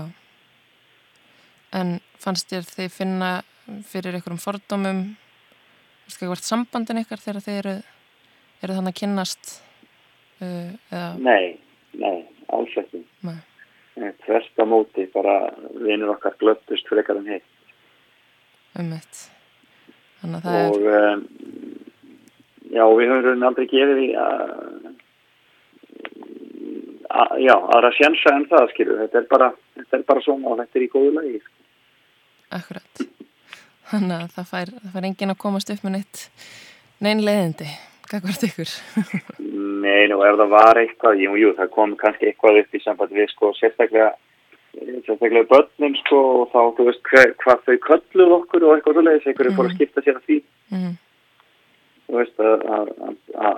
En 1.80 1.92
fannst 2.22 2.52
þér 2.52 2.68
þið 2.70 2.94
finna 2.94 3.32
fyrir 3.88 4.18
einhverjum 4.18 4.42
fordómum, 4.42 5.02
hvert 6.20 6.46
sambandin 6.46 7.02
ykkar 7.04 7.22
þegar 7.24 7.46
þið 7.46 7.60
eru, 7.62 7.76
eru 8.62 8.78
þannig 8.78 8.96
að 8.96 9.00
kynnast 9.02 9.54
uh, 10.42 10.72
eða, 10.92 11.08
Nei, 11.24 11.46
nei, 12.02 12.18
alls 12.52 12.76
ekki. 12.82 13.04
Nei. 13.28 13.40
Nei, 14.00 14.12
Þvert 14.24 14.62
á 14.64 14.66
móti, 14.66 15.06
bara 15.12 15.36
vinur 15.84 16.14
okkar 16.16 16.38
glöttust 16.40 16.88
frekar 16.90 17.20
en 17.20 17.28
hitt. 17.28 17.48
um 18.80 18.88
mitt. 18.94 19.26
Þannig 20.22 20.38
að 20.38 20.46
það 20.46 20.70
Og 20.70 20.86
er, 20.88 21.16
um, 21.16 21.24
já, 22.72 22.84
við 22.88 23.12
höfum 23.12 23.26
raunin 23.26 23.48
aldrei 23.50 23.68
gefið 23.72 24.00
því 24.00 24.10
að, 24.22 24.44
að 27.24 27.34
já, 27.44 27.56
aðra 27.58 27.92
sjensa 27.98 28.36
en 28.38 28.48
það, 28.52 28.68
skilur. 28.74 29.02
Þetta 29.04 29.20
er 29.22 29.28
bara, 29.34 29.50
þetta 29.80 30.00
er 30.00 30.06
bara 30.14 30.24
svona 30.28 30.54
og 30.54 30.62
þetta 30.62 30.80
er 30.80 30.86
í 30.86 30.92
góðu 30.96 31.12
lagi. 31.18 31.42
Akkurat. 32.58 33.06
Þannig 33.92 34.18
að 34.18 34.36
það 34.38 34.50
fær, 34.52 34.74
það 34.82 34.94
fær 34.96 35.08
enginn 35.10 35.34
að 35.34 35.42
komast 35.44 35.72
upp 35.74 35.86
með 35.86 35.96
neitt 35.98 36.26
neinn 37.04 37.24
leiðindi, 37.26 37.70
kakvart 38.08 38.46
ykkur. 38.48 38.74
Nei, 39.82 40.08
nú 40.12 40.22
ef 40.24 40.38
það 40.40 40.52
var 40.54 40.80
eitthvað, 40.80 41.24
jú, 41.26 41.36
jú, 41.42 41.54
það 41.58 41.72
kom 41.76 41.96
kannski 42.00 42.30
eitthvað 42.30 42.62
upp 42.62 42.78
í 42.78 42.84
sambandi 42.84 43.20
við, 43.20 43.32
sko, 43.34 43.52
sérstaklega 43.60 44.12
sérstaklega 45.06 45.50
börnin, 45.50 45.98
sko, 46.06 46.20
og 46.42 46.52
þá, 46.54 46.60
þú 46.78 46.88
veist, 46.88 47.02
hver, 47.12 47.34
hvað 47.44 47.64
þau 47.68 47.78
kölluð 47.88 48.36
okkur 48.38 48.68
og 48.68 48.76
eitthvað 48.78 48.98
svo 48.98 49.06
leiðis, 49.08 49.28
einhverju 49.28 49.56
fór 49.58 49.70
að 49.70 49.78
skipta 49.78 50.06
sér 50.06 50.20
að 50.22 50.28
því 50.30 50.42
Mm, 50.72 50.94
þú 52.08 52.16
veist 52.16 52.38
að, 52.40 52.62
að, 53.44 53.58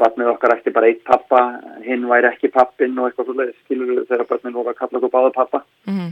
barnið 0.00 0.30
okkar 0.32 0.56
ekki 0.56 0.72
bara 0.74 0.88
eitt 0.90 1.04
pappa, 1.06 1.42
hinn 1.84 2.08
væri 2.10 2.32
ekki 2.32 2.50
pappin 2.50 2.98
og 2.98 3.06
eitthvað 3.06 3.28
svolítið, 3.28 3.60
skilur 3.62 4.00
þegar 4.08 4.26
voru 4.56 4.72
að 4.72 4.78
kalla 4.80 4.98
okkur 4.98 5.12
báða 5.12 5.34
pappa 5.36 5.60
Mm. 5.86 6.08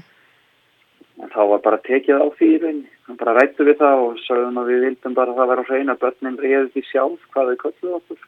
En 1.23 1.31
þá 1.31 1.41
var 1.53 1.61
bara 1.63 1.79
tekið 1.87 2.19
á 2.21 2.27
því 2.35 2.49
í 2.51 2.59
rauninni, 2.63 2.91
hann 3.07 3.19
bara 3.21 3.35
rættu 3.37 3.65
við 3.69 3.79
það 3.79 4.03
og 4.09 4.19
sagðum 4.25 4.59
að 4.63 4.71
við 4.73 4.85
vildum 4.89 5.15
bara 5.15 5.31
að 5.35 5.39
það 5.41 5.51
vera 5.53 5.65
á 5.65 5.69
hreina 5.71 5.95
börnin 6.03 6.39
reyði 6.43 6.71
því 6.75 6.83
sjálf 6.91 7.27
hvað 7.35 7.51
þau 7.53 7.57
kölluð 7.65 7.97
okkur 8.01 8.25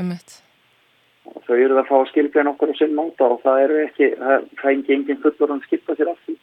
Ummitt. 0.00 0.34
og 1.30 1.42
þau 1.46 1.56
eru 1.56 1.78
að 1.80 1.88
fá 1.88 1.96
að 2.00 2.08
skilgreina 2.10 2.52
okkur 2.54 2.72
á 2.72 2.74
sinn 2.80 2.94
máta 2.98 3.28
og 3.32 3.40
það 3.44 3.62
eru 3.64 3.78
ekki, 3.86 4.10
það 4.20 4.46
fengi 4.60 4.94
engin 4.96 5.22
fullur 5.24 5.54
að 5.56 5.64
skipta 5.68 5.96
sér 5.98 6.12
af 6.12 6.20
því 6.26 6.36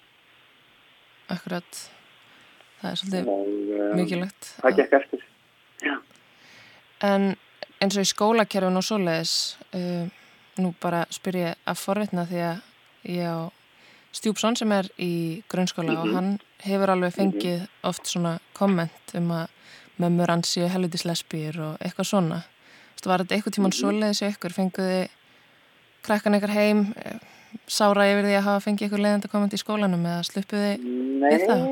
Akkurat. 1.28 1.80
Það 2.80 2.92
er 2.92 3.00
svolítið 3.02 3.30
um, 3.34 3.96
mikilvægt. 4.00 4.50
það 4.62 4.78
gekk 4.80 4.94
eftir 5.02 5.24
Já, 5.84 5.96
En 7.04 7.26
eins 7.84 7.98
og 7.98 8.06
í 8.06 8.10
skólakerfin 8.10 8.80
og 8.80 8.86
svoleiðis, 8.86 9.34
uh, 9.78 10.08
nú 10.58 10.72
bara 10.82 11.04
spyr 11.14 11.36
ég 11.44 11.60
að 11.70 11.82
forvitna 11.84 12.24
því 12.30 12.40
að 12.48 12.62
ég 13.14 13.28
á 13.30 13.38
stjúpsson 14.18 14.58
sem 14.60 14.72
er 14.76 14.90
í 15.02 15.44
grunnskóla 15.52 15.96
og 16.02 16.14
hann 16.16 16.32
hefur 16.66 16.94
alveg 16.94 17.16
fengið 17.16 17.68
oft 17.88 18.10
svona 18.10 18.38
komment 18.58 19.16
um 19.18 19.32
að 19.36 19.48
mömmur 20.02 20.32
hans 20.32 20.52
séu 20.54 20.68
helvitis 20.70 21.06
lesbýr 21.08 21.58
og 21.62 21.82
eitthvað 21.82 22.12
svona. 22.12 22.40
Þú 22.98 23.12
var 23.12 23.24
þetta 23.24 23.38
eitthvað 23.38 23.56
tíman 23.58 23.76
svoleiðis 23.78 24.24
og 24.26 24.34
ykkur? 24.34 24.56
Fenguði 24.58 25.02
krakkan 26.06 26.38
ykkar 26.38 26.54
heim, 26.54 26.84
eh, 26.98 27.20
sára 27.68 28.08
yfir 28.10 28.26
því 28.26 28.38
að 28.38 28.48
hafa 28.48 28.66
fengið 28.66 28.88
ykkur 28.88 29.04
leiðandi 29.04 29.32
komment 29.32 29.54
í 29.54 29.62
skólanum 29.62 30.06
eða 30.06 30.26
sluppuði 30.28 30.74
Er 31.28 31.46
það? 31.46 31.64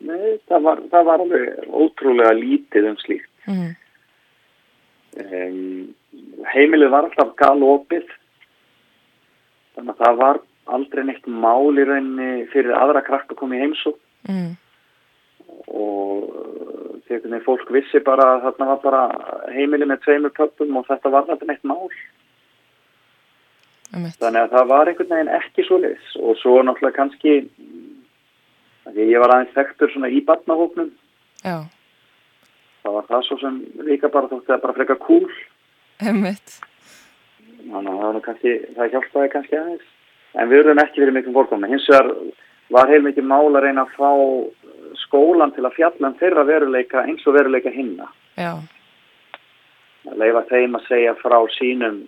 nei 0.00 0.38
það, 0.48 0.62
var, 0.66 0.82
það 0.92 1.06
var 1.08 1.24
alveg 1.24 1.70
ótrúlega 1.70 2.36
lítið 2.36 2.88
um 2.90 2.98
slíkt. 3.02 3.28
Mm, 3.50 3.70
um, 5.24 5.94
heimilið 6.54 6.92
var 6.92 7.08
alltaf 7.08 7.34
galopið 7.40 8.06
þannig 9.76 9.94
að 9.94 10.00
það 10.04 10.20
var 10.20 10.40
aldrei 10.76 11.04
neitt 11.06 11.26
mál 11.26 11.78
í 11.78 11.86
rauninni 11.86 12.46
fyrir 12.52 12.76
aðra 12.76 13.02
krakk 13.06 13.32
að 13.32 13.40
koma 13.42 13.58
í 13.58 13.62
heimsók 13.64 13.98
mm, 14.28 14.50
og 15.74 16.30
uh, 16.30 16.94
þegar 17.08 17.44
fólk 17.46 17.74
vissi 17.74 18.02
bara 18.06 18.26
að 18.36 18.46
þarna 18.48 18.70
var 18.70 18.80
bara 18.84 19.02
heimilið 19.54 19.92
með 19.92 20.02
tveimur 20.06 20.34
pöppum 20.36 20.80
og 20.80 20.88
þetta 20.88 21.12
var 21.12 21.28
aldrei 21.28 21.52
neitt 21.52 21.68
mál. 21.68 21.90
Ummitt. 23.90 24.20
þannig 24.22 24.44
að 24.44 24.52
það 24.54 24.68
var 24.70 24.88
einhvern 24.88 25.08
veginn 25.10 25.32
ekki 25.34 25.62
svo 25.66 25.76
leis 25.82 26.10
og 26.22 26.36
svo 26.38 26.60
náttúrulega 26.62 26.94
kannski 27.00 27.32
að 28.86 29.00
ég 29.02 29.18
var 29.18 29.32
aðeins 29.34 29.56
þekktur 29.56 29.90
svona 29.90 30.10
í 30.14 30.20
barnahóknum 30.28 30.92
Já, 31.42 31.56
það 32.84 32.96
var 32.96 33.08
það 33.08 33.24
svo 33.26 33.38
sem 33.40 33.56
líka 33.88 34.10
bara 34.12 34.30
þótti 34.30 34.54
að 34.54 34.62
bara 34.62 34.76
freka 34.76 34.96
kúl. 35.00 35.26
Ummitt. 36.06 36.60
þannig 37.64 37.90
að 37.90 37.98
það, 37.98 38.04
var 38.04 38.22
kannski, 38.28 38.52
það 38.76 38.94
hjálpaði 38.94 39.32
kannski 39.34 39.58
aðeins 39.58 39.89
en 40.38 40.50
við 40.50 40.64
erum 40.64 40.82
ekki 40.82 41.02
verið 41.02 41.16
miklum 41.18 41.36
fórkomi 41.38 41.70
hins 41.70 41.88
vegar 41.90 42.12
var 42.70 42.90
heil 42.90 43.02
mikið 43.02 43.26
mál 43.26 43.50
að 43.50 43.64
reyna 43.66 43.86
að 43.86 43.94
fá 43.96 44.10
skólan 45.04 45.54
til 45.54 45.64
að 45.66 45.76
fjalla 45.78 46.10
um 46.10 46.18
þeirra 46.20 46.46
veruleika 46.46 47.02
eins 47.06 47.26
og 47.26 47.34
veruleika 47.34 47.72
hinna. 47.74 48.06
Já, 48.38 48.54
að 50.08 50.22
leifa 50.22 50.46
þeim 50.50 50.78
að 50.78 50.86
segja 50.88 51.14
frá 51.20 51.36
sínum 51.58 52.00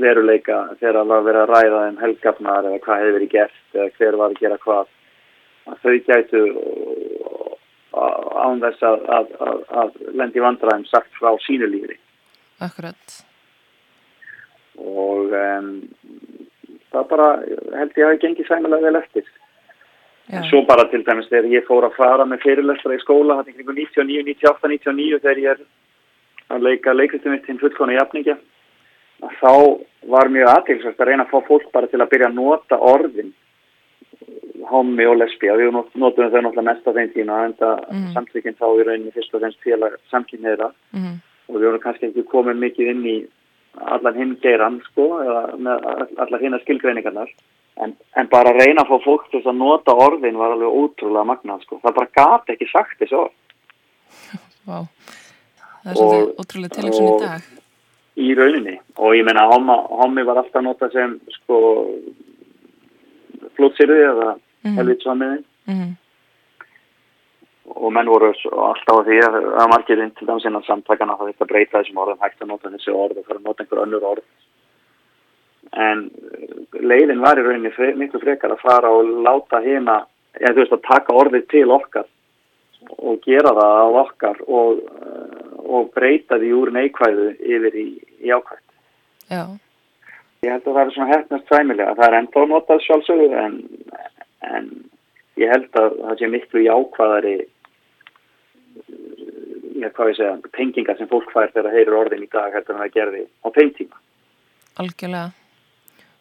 veruleika 0.00 0.60
þegar 0.80 1.00
það 1.00 1.10
var 1.12 1.26
verið 1.28 1.42
að 1.42 1.52
ræða 1.52 1.82
um 1.88 2.00
helgafnar 2.02 2.68
eða 2.68 2.82
hvað 2.84 3.02
hefur 3.02 3.16
verið 3.18 3.34
gert 3.34 3.76
eða 3.78 3.90
hver 3.98 4.18
var 4.20 4.32
að 4.32 4.40
gera 4.42 4.62
hvað. 4.64 4.92
Að 5.64 5.76
þau 5.82 5.94
gætu 6.08 6.42
án 7.94 8.60
þess 8.60 8.82
að, 8.84 9.04
að, 9.16 9.30
að, 9.48 9.60
að 9.82 10.00
lendi 10.20 10.42
vandræðum 10.42 10.88
sagt 10.90 11.14
frá 11.20 11.30
sínu 11.46 11.70
lífi. 11.70 11.96
Akkurat. 12.64 13.22
og 14.78 15.32
um, 15.34 15.68
það 16.94 17.08
bara 17.12 17.28
held 17.78 17.92
ég 17.98 18.04
að 18.06 18.12
það 18.14 18.20
gengið 18.24 18.48
sæmulega 18.48 18.86
vel 18.88 19.00
eftir. 19.02 19.24
Já, 20.30 20.38
en 20.40 20.44
svo 20.48 20.62
bara 20.64 20.86
til 20.88 21.02
dæmis 21.04 21.28
þegar 21.28 21.50
ég 21.52 21.66
fór 21.68 21.84
að 21.84 21.96
fara 21.98 22.24
með 22.24 22.40
fyrirlestra 22.46 22.94
í 22.96 23.00
skóla 23.02 23.36
hann 23.42 23.50
ykkur 23.52 23.74
99, 23.76 24.22
98, 24.24 24.68
99 24.72 25.18
þegar 25.20 25.40
ég 25.42 25.50
er 25.52 25.64
að 26.54 26.62
leika 26.64 26.94
leikristum 26.96 27.32
mitt 27.34 27.46
hinn 27.50 27.58
fullkona 27.60 27.92
jafningja 27.98 28.38
að 29.24 29.34
þá 29.40 29.52
var 30.14 30.28
mjög 30.32 30.48
aðtilsvægt 30.54 31.00
að 31.00 31.08
reyna 31.10 31.24
að 31.26 31.30
fá 31.34 31.46
fólk 31.48 31.68
bara 31.72 31.86
til 31.92 32.00
að 32.00 32.08
byrja 32.14 32.28
að 32.30 32.38
nota 32.40 32.76
orðin 32.80 33.32
hommi 34.70 35.04
og 35.06 35.16
lesbía, 35.20 35.54
við 35.60 35.72
not- 35.72 35.94
notum 35.96 36.30
þau 36.32 36.40
náttúrulega 36.40 36.64
mest 36.70 36.88
á 36.88 36.92
þeim 36.96 37.12
tíma 37.12 37.44
en 37.44 37.52
það 37.54 37.76
Mhm. 37.92 38.12
samtlíkinn 38.14 38.56
þá 38.56 38.66
í 38.80 38.84
rauninni 38.86 39.12
fyrst 39.12 39.34
og 39.34 39.40
fremst 39.40 39.60
félag 39.60 39.96
samkynniðra 40.10 40.72
mm, 40.94 41.14
og 41.48 41.54
við 41.56 41.66
vorum 41.68 41.80
kannski 41.84 42.06
ekki 42.08 42.24
komið 42.24 42.56
mikið 42.64 42.90
inn 42.90 43.04
í 43.04 43.16
allan 43.80 44.14
hinn 44.14 44.36
geiran 44.42 44.80
sko, 44.90 45.06
eða 45.24 45.42
með 45.58 45.86
all- 45.92 46.16
allar 46.26 46.40
hinna 46.40 46.58
skilgreiningarnar 46.62 47.28
en, 47.82 47.96
en 48.16 48.28
bara 48.30 48.50
að 48.52 48.60
reyna 48.66 48.82
að 48.84 48.88
fá 48.92 49.04
fólk 49.04 49.30
til 49.30 49.42
að 49.42 49.56
nota 49.58 49.92
orðin 49.94 50.36
var 50.38 50.52
alveg 50.54 50.68
ótrúlega 50.68 51.24
magnað 51.26 51.62
sko. 51.62 51.80
það 51.82 51.94
bara 51.94 52.12
gat 52.14 52.48
ekki 52.54 52.68
sagt 52.70 52.98
þessu 53.00 53.18
orð 53.24 53.32
vá. 54.66 54.78
Það 55.84 55.90
er 55.90 55.96
svolítið 55.98 56.34
ótrúlega 56.40 56.74
tilöksun 56.78 57.08
í 57.08 57.20
dag. 57.20 57.42
í 58.16 58.34
rauninni 58.38 58.78
og 58.96 59.14
ég 59.14 59.26
homma, 59.52 59.76
hommi 59.90 60.22
var 60.24 60.36
alltaf 60.36 60.62
notað 60.62 60.92
sem 60.92 61.20
sko 61.40 61.58
flótsýrði 63.56 64.00
eða 64.12 64.38
Mhm. 64.64 64.76
helvitsvamiðin 64.78 65.44
Mm, 65.66 65.96
og 67.64 67.92
menn 67.92 68.10
voru 68.10 68.30
alltaf 68.30 69.00
á 69.00 69.06
því 69.06 69.18
að, 69.24 69.36
að 69.62 69.70
margir 69.72 70.02
inn 70.02 70.12
til 70.18 70.28
dæmis 70.28 70.44
innan 70.48 70.66
samtakana 70.66 71.16
það 71.18 71.30
þetta 71.32 71.48
breyta 71.52 71.80
þessum 71.80 72.00
orðum 72.04 72.24
hægt 72.24 72.42
að 72.42 72.50
nota 72.50 72.72
þessi 72.74 72.92
orð 72.92 73.20
og 73.20 73.28
fara 73.28 73.40
að 73.40 73.46
nota 73.48 73.64
einhver 73.64 73.82
önnur 73.84 74.08
orð. 74.10 74.26
En 75.84 76.02
uh, 76.10 76.58
leiðin 76.84 77.24
var 77.24 77.40
í 77.40 77.46
rauninni 77.46 77.72
fre, 77.74 77.94
miklu 77.98 78.20
frekar 78.22 78.52
að 78.52 78.64
fara 78.64 78.92
og 78.92 79.14
láta 79.24 79.62
hérna, 79.64 80.02
eða 80.36 80.52
þú 80.52 80.62
veist 80.62 80.76
að 80.76 80.84
taka 80.90 81.16
orðið 81.22 81.48
til 81.54 81.66
okkar 81.72 82.10
og 83.00 83.20
gera 83.24 83.54
það 83.56 83.80
á 83.80 83.88
okkar 84.04 84.42
og, 84.44 84.82
uh, 84.84 85.60
og 85.64 85.92
breyta 85.96 86.36
því 86.42 86.52
úr 86.58 86.74
neikvæðu 86.76 87.30
yfir 87.40 87.80
í, 87.80 87.86
í 88.20 88.34
ákvæð 88.34 88.60
já, 89.32 89.44
Ég 90.44 90.52
held 90.52 90.66
að 90.68 90.74
það 90.74 90.82
er 90.82 90.90
svona 90.92 91.12
hefnast 91.14 91.48
sæmilega. 91.48 91.94
Það 91.96 92.06
er 92.06 92.18
enda 92.18 92.40
að 92.42 92.50
nota 92.50 92.76
sjálfsögðu 92.84 93.28
en, 93.40 93.54
en 94.44 94.66
ég 95.40 95.48
held 95.48 95.78
að 95.80 95.94
það 96.02 96.18
sé 96.20 96.28
miklu 96.34 96.64
jákvæðari 96.66 97.36
ég 99.84 99.94
hvað 99.96 100.10
ég 100.12 100.16
segja, 100.18 100.34
tengingar 100.56 100.98
sem 100.98 101.08
fólk 101.10 101.30
fær 101.34 101.50
þegar 101.52 101.68
það 101.70 101.76
heyrir 101.78 101.96
orðin 102.00 102.26
í 102.26 102.30
dag 102.32 102.52
heldur 102.56 102.74
en 102.76 102.82
það 102.84 102.94
gerði 102.98 103.22
á 103.44 103.48
þeim 103.56 103.72
tíma. 103.78 103.96
algjörlega. 104.82 105.32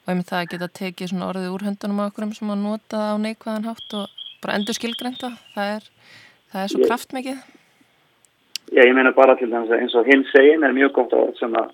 Og 0.04 0.12
einmitt 0.12 0.28
það 0.30 0.42
að 0.44 0.50
geta 0.52 0.68
tekið 0.80 1.10
svona 1.14 1.28
orðið 1.32 1.54
úr 1.56 1.64
höndunum 1.64 2.02
á 2.04 2.08
okkurum 2.10 2.34
sem 2.36 2.50
að 2.52 2.64
nota 2.64 2.98
það 3.00 3.14
á 3.16 3.24
neikvæðan 3.24 3.68
hátt 3.70 3.94
og 4.00 4.24
bara 4.44 4.56
endur 4.60 4.76
skilgrænta. 4.76 5.30
Það 5.54 5.70
er, 5.78 5.86
það 6.52 6.64
er 6.66 6.74
svo 6.74 6.88
kraftmikið. 6.90 7.38
Já, 8.74 8.82
ég 8.84 8.94
meina 8.98 9.14
bara 9.16 9.36
til 9.40 9.48
þess 9.52 9.72
að 9.72 9.80
eins 9.84 9.96
og 9.96 10.10
hinn 10.10 10.26
segin 10.32 10.64
er 10.68 10.76
mjög 10.76 10.92
gott 10.98 11.14
orð 11.16 11.38
sem 11.40 11.56
að 11.56 11.72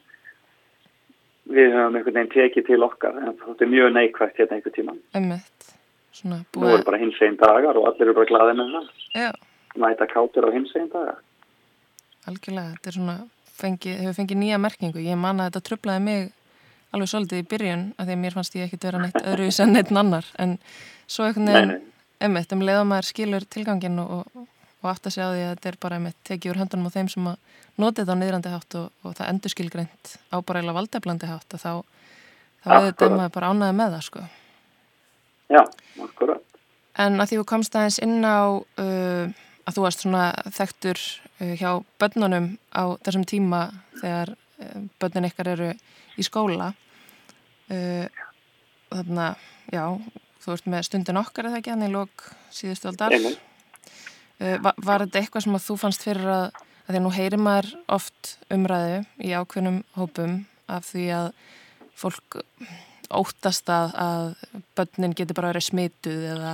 við 1.50 1.74
höfum 1.74 1.96
einhvern 1.98 2.18
veginn 2.20 2.32
tekið 2.36 2.68
til 2.68 2.84
okkar 2.86 3.18
en 3.18 3.34
þetta 3.42 3.66
er 3.66 3.72
mjög 3.74 3.94
neikvægt 3.96 4.38
hérna 4.42 4.58
einhver 4.60 4.76
tíma. 4.76 4.94
Einmitt. 5.18 5.74
Svona 6.20 6.42
Nú 6.44 6.68
eru 6.68 6.78
búið. 6.78 6.86
bara 6.86 7.00
hinn 7.02 7.14
segin 7.18 7.38
dagar 7.40 7.78
og 7.80 7.88
allir 7.90 8.06
eru 8.10 8.16
bara 8.18 8.30
glaðið 8.30 8.60
með 8.60 8.76
það. 8.76 8.92
Já, 9.16 9.32
Mæta 9.80 10.06
kátur 10.10 10.46
á 10.46 10.54
hinn 10.54 10.68
segin 10.70 10.90
dagar. 10.94 11.18
Algjörlega. 12.30 12.76
Þetta 12.76 12.92
er 12.92 12.98
svona, 12.98 13.16
fengi, 13.60 13.96
hefur 14.04 14.18
fengið 14.20 14.42
nýja 14.44 14.60
merkingu. 14.62 15.02
Ég 15.04 15.20
man 15.20 15.42
að 15.42 15.52
þetta 15.52 15.66
trublaði 15.70 16.06
mig 16.06 16.30
alveg 16.94 17.12
svolítið 17.12 17.44
í 17.44 17.48
byrjun 17.50 17.84
af 17.98 18.08
því 18.08 18.16
að 18.16 18.22
mér 18.24 18.38
fannst 18.38 18.56
ég 18.58 18.68
ekkit 18.68 18.88
vera 18.88 19.02
neitt 19.04 19.20
öðru 19.20 19.50
en 19.50 19.76
neitt 19.76 19.92
annar. 19.94 20.30
En 20.42 20.56
svo 21.10 21.28
nei. 21.38 21.78
einmitt, 22.22 22.56
um 22.56 22.64
leiða 22.66 22.86
maður 22.88 23.10
skilur 23.12 23.46
tilgangin 23.46 24.02
og, 24.02 24.26
og, 24.34 24.48
að 24.82 25.12
segja 25.12 25.30
á 25.30 25.34
því 25.36 25.44
að 25.44 25.54
þetta 25.54 25.70
er 25.70 25.80
bara 25.86 26.00
einmitt 26.00 26.20
tekið 26.28 26.54
úr 26.54 26.62
höndunum 26.64 26.90
á 26.90 26.96
þeim 26.96 27.12
sem 27.14 27.30
að 27.30 27.38
noti 27.80 28.02
þetta 28.02 28.18
á 28.18 28.22
niðrandi 28.22 28.54
hátt 28.54 28.78
og, 28.80 28.92
og 29.04 29.16
það 29.18 29.32
endur 29.34 29.54
skilgreint 29.54 30.14
á 30.34 30.38
bara 30.42 30.64
eila 30.64 30.76
valdeflandi 30.76 31.30
hátt 31.30 31.56
og 31.56 31.62
þá, 31.62 31.72
þá 32.66 32.70
er 32.76 32.88
þetta 32.90 33.12
maður 33.14 33.36
bara 33.38 33.52
ánaði 33.54 33.78
með 33.80 33.96
það 33.96 34.06
sko. 34.08 34.26
Já, 35.50 35.62
akkurat. 36.06 36.46
En 37.00 37.22
að 37.22 37.32
því 37.32 37.40
þú 37.40 37.46
komst 37.48 37.78
aðeins 37.78 38.00
inn 38.04 38.18
á 38.26 38.42
uh, 38.60 39.46
að 39.70 39.78
þú 39.78 39.86
varst 39.86 40.04
svona 40.04 40.24
þekktur 40.56 41.00
uh, 41.00 41.54
hjá 41.60 41.70
börnunum 42.02 42.52
á 42.74 42.84
þessum 43.06 43.26
tíma 43.30 43.62
þegar 44.00 44.34
uh, 44.34 44.80
börnin 45.02 45.30
ykkar 45.30 45.52
eru 45.54 45.70
í 46.20 46.26
skóla 46.26 46.72
uh, 46.74 48.08
þarna, 48.90 49.28
já, 49.70 49.84
þú 50.42 50.56
ert 50.56 50.72
með 50.74 50.88
stundin 50.90 51.22
okkar 51.22 51.50
eða 51.50 51.62
ekki 51.62 51.74
hann 51.76 51.86
í 51.86 51.92
lók 51.94 52.26
síðustu 52.54 52.90
aldar. 52.90 53.16
Uh, 54.40 54.58
var, 54.64 54.76
var 54.78 55.06
þetta 55.06 55.22
eitthvað 55.22 55.46
sem 55.46 55.58
að 55.60 55.66
þú 55.68 55.80
fannst 55.84 56.06
fyrir 56.08 56.34
að, 56.34 56.46
að 56.86 56.92
því 56.92 57.00
að 57.00 57.06
nú 57.06 57.16
heyrir 57.16 57.44
maður 57.46 57.74
oft 58.00 58.36
umræðu 58.54 59.02
í 59.22 59.34
ákveðnum 59.36 59.82
hópum 60.00 60.38
af 60.70 60.90
því 60.90 61.10
að 61.20 61.32
fólk 62.00 62.40
óttast 63.10 63.70
að, 63.74 63.96
að 63.98 64.62
börnin 64.78 65.16
geti 65.18 65.36
bara 65.36 65.52
verið 65.52 65.66
smituð 65.70 66.26
eða 66.36 66.54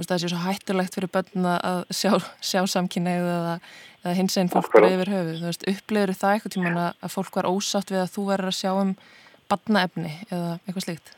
það 0.00 0.20
sé 0.22 0.30
svo 0.32 0.42
hættulegt 0.42 0.96
fyrir 0.96 1.12
börn 1.12 1.48
að 1.52 1.80
sjá, 1.94 2.12
sjá 2.40 2.60
samkynneið 2.74 3.30
eða, 3.36 3.56
eða 4.02 4.14
hins 4.18 4.38
einn 4.40 4.52
fólk 4.52 4.70
bara 4.74 4.92
yfir 4.92 5.12
höfuð. 5.12 5.40
Þú 5.40 5.50
veist, 5.50 5.66
upplifur 5.72 6.14
það 6.18 6.36
eitthvað 6.36 6.54
tíman 6.56 6.78
að, 6.84 6.92
að 7.02 7.16
fólk 7.16 7.40
var 7.40 7.50
ósátt 7.50 7.92
við 7.92 8.04
að 8.04 8.14
þú 8.14 8.28
verður 8.30 8.52
að 8.52 8.60
sjá 8.60 8.70
um 8.72 8.94
barnaefni 9.52 10.14
eða 10.30 10.54
eitthvað 10.62 10.86
slíkt? 10.86 11.16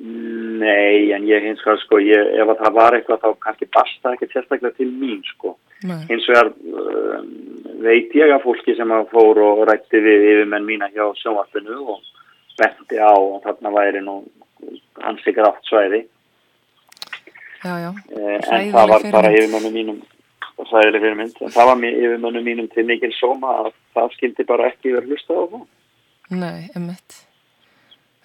Nei, 0.00 1.10
en 1.14 1.26
ég 1.26 1.42
hins 1.44 1.62
vegar 1.64 1.80
sko, 1.82 1.98
ég, 2.04 2.28
ef 2.38 2.52
það 2.60 2.76
var 2.76 2.96
eitthvað 2.96 3.24
þá 3.24 3.30
kannski 3.44 3.66
basta 3.74 4.12
ekki 4.14 4.28
sérstaklega 4.30 4.76
til 4.78 4.86
mín 4.92 5.20
sko. 5.26 5.56
Nei. 5.88 6.04
Hins 6.10 6.28
vegar 6.30 6.52
uh, 6.52 7.18
veit 7.82 8.14
ég 8.16 8.30
að 8.30 8.44
fólki 8.44 8.76
sem 8.78 8.92
að 8.94 9.08
fór 9.10 9.40
og 9.42 9.64
rætti 9.68 10.02
við 10.04 10.26
yfirmenn 10.30 10.68
mína 10.68 10.90
hjá 10.94 11.08
sjónvarpinu 11.18 11.80
og 11.96 12.06
benti 12.60 13.00
á 13.00 13.10
að 13.10 13.40
þarna 13.46 13.74
væri 13.74 14.04
nú 14.04 14.16
hansi 15.00 15.34
grátt 15.34 15.64
svæði. 15.66 16.04
Já, 17.64 17.74
já. 17.84 17.90
Uh, 17.90 18.38
en 18.56 18.72
það 18.72 18.92
var 18.94 19.06
bara 19.12 19.32
yfirmennu 19.36 19.70
mínum 19.74 19.98
sæðileg 20.70 21.02
fyrir 21.02 21.16
mynd, 21.16 21.40
en 21.40 21.52
það 21.54 21.68
var 21.70 21.88
yfirmennu 21.88 22.44
mínum 22.44 22.68
til 22.72 22.84
mikil 22.88 23.12
sóma 23.16 23.56
að 23.64 23.72
það 23.96 24.14
skildi 24.16 24.46
bara 24.48 24.68
ekki 24.70 24.94
verið 24.94 25.14
hlustað 25.14 25.40
á 25.40 25.44
það. 25.54 25.66
Nei, 26.30 26.60
emmett. 26.78 27.18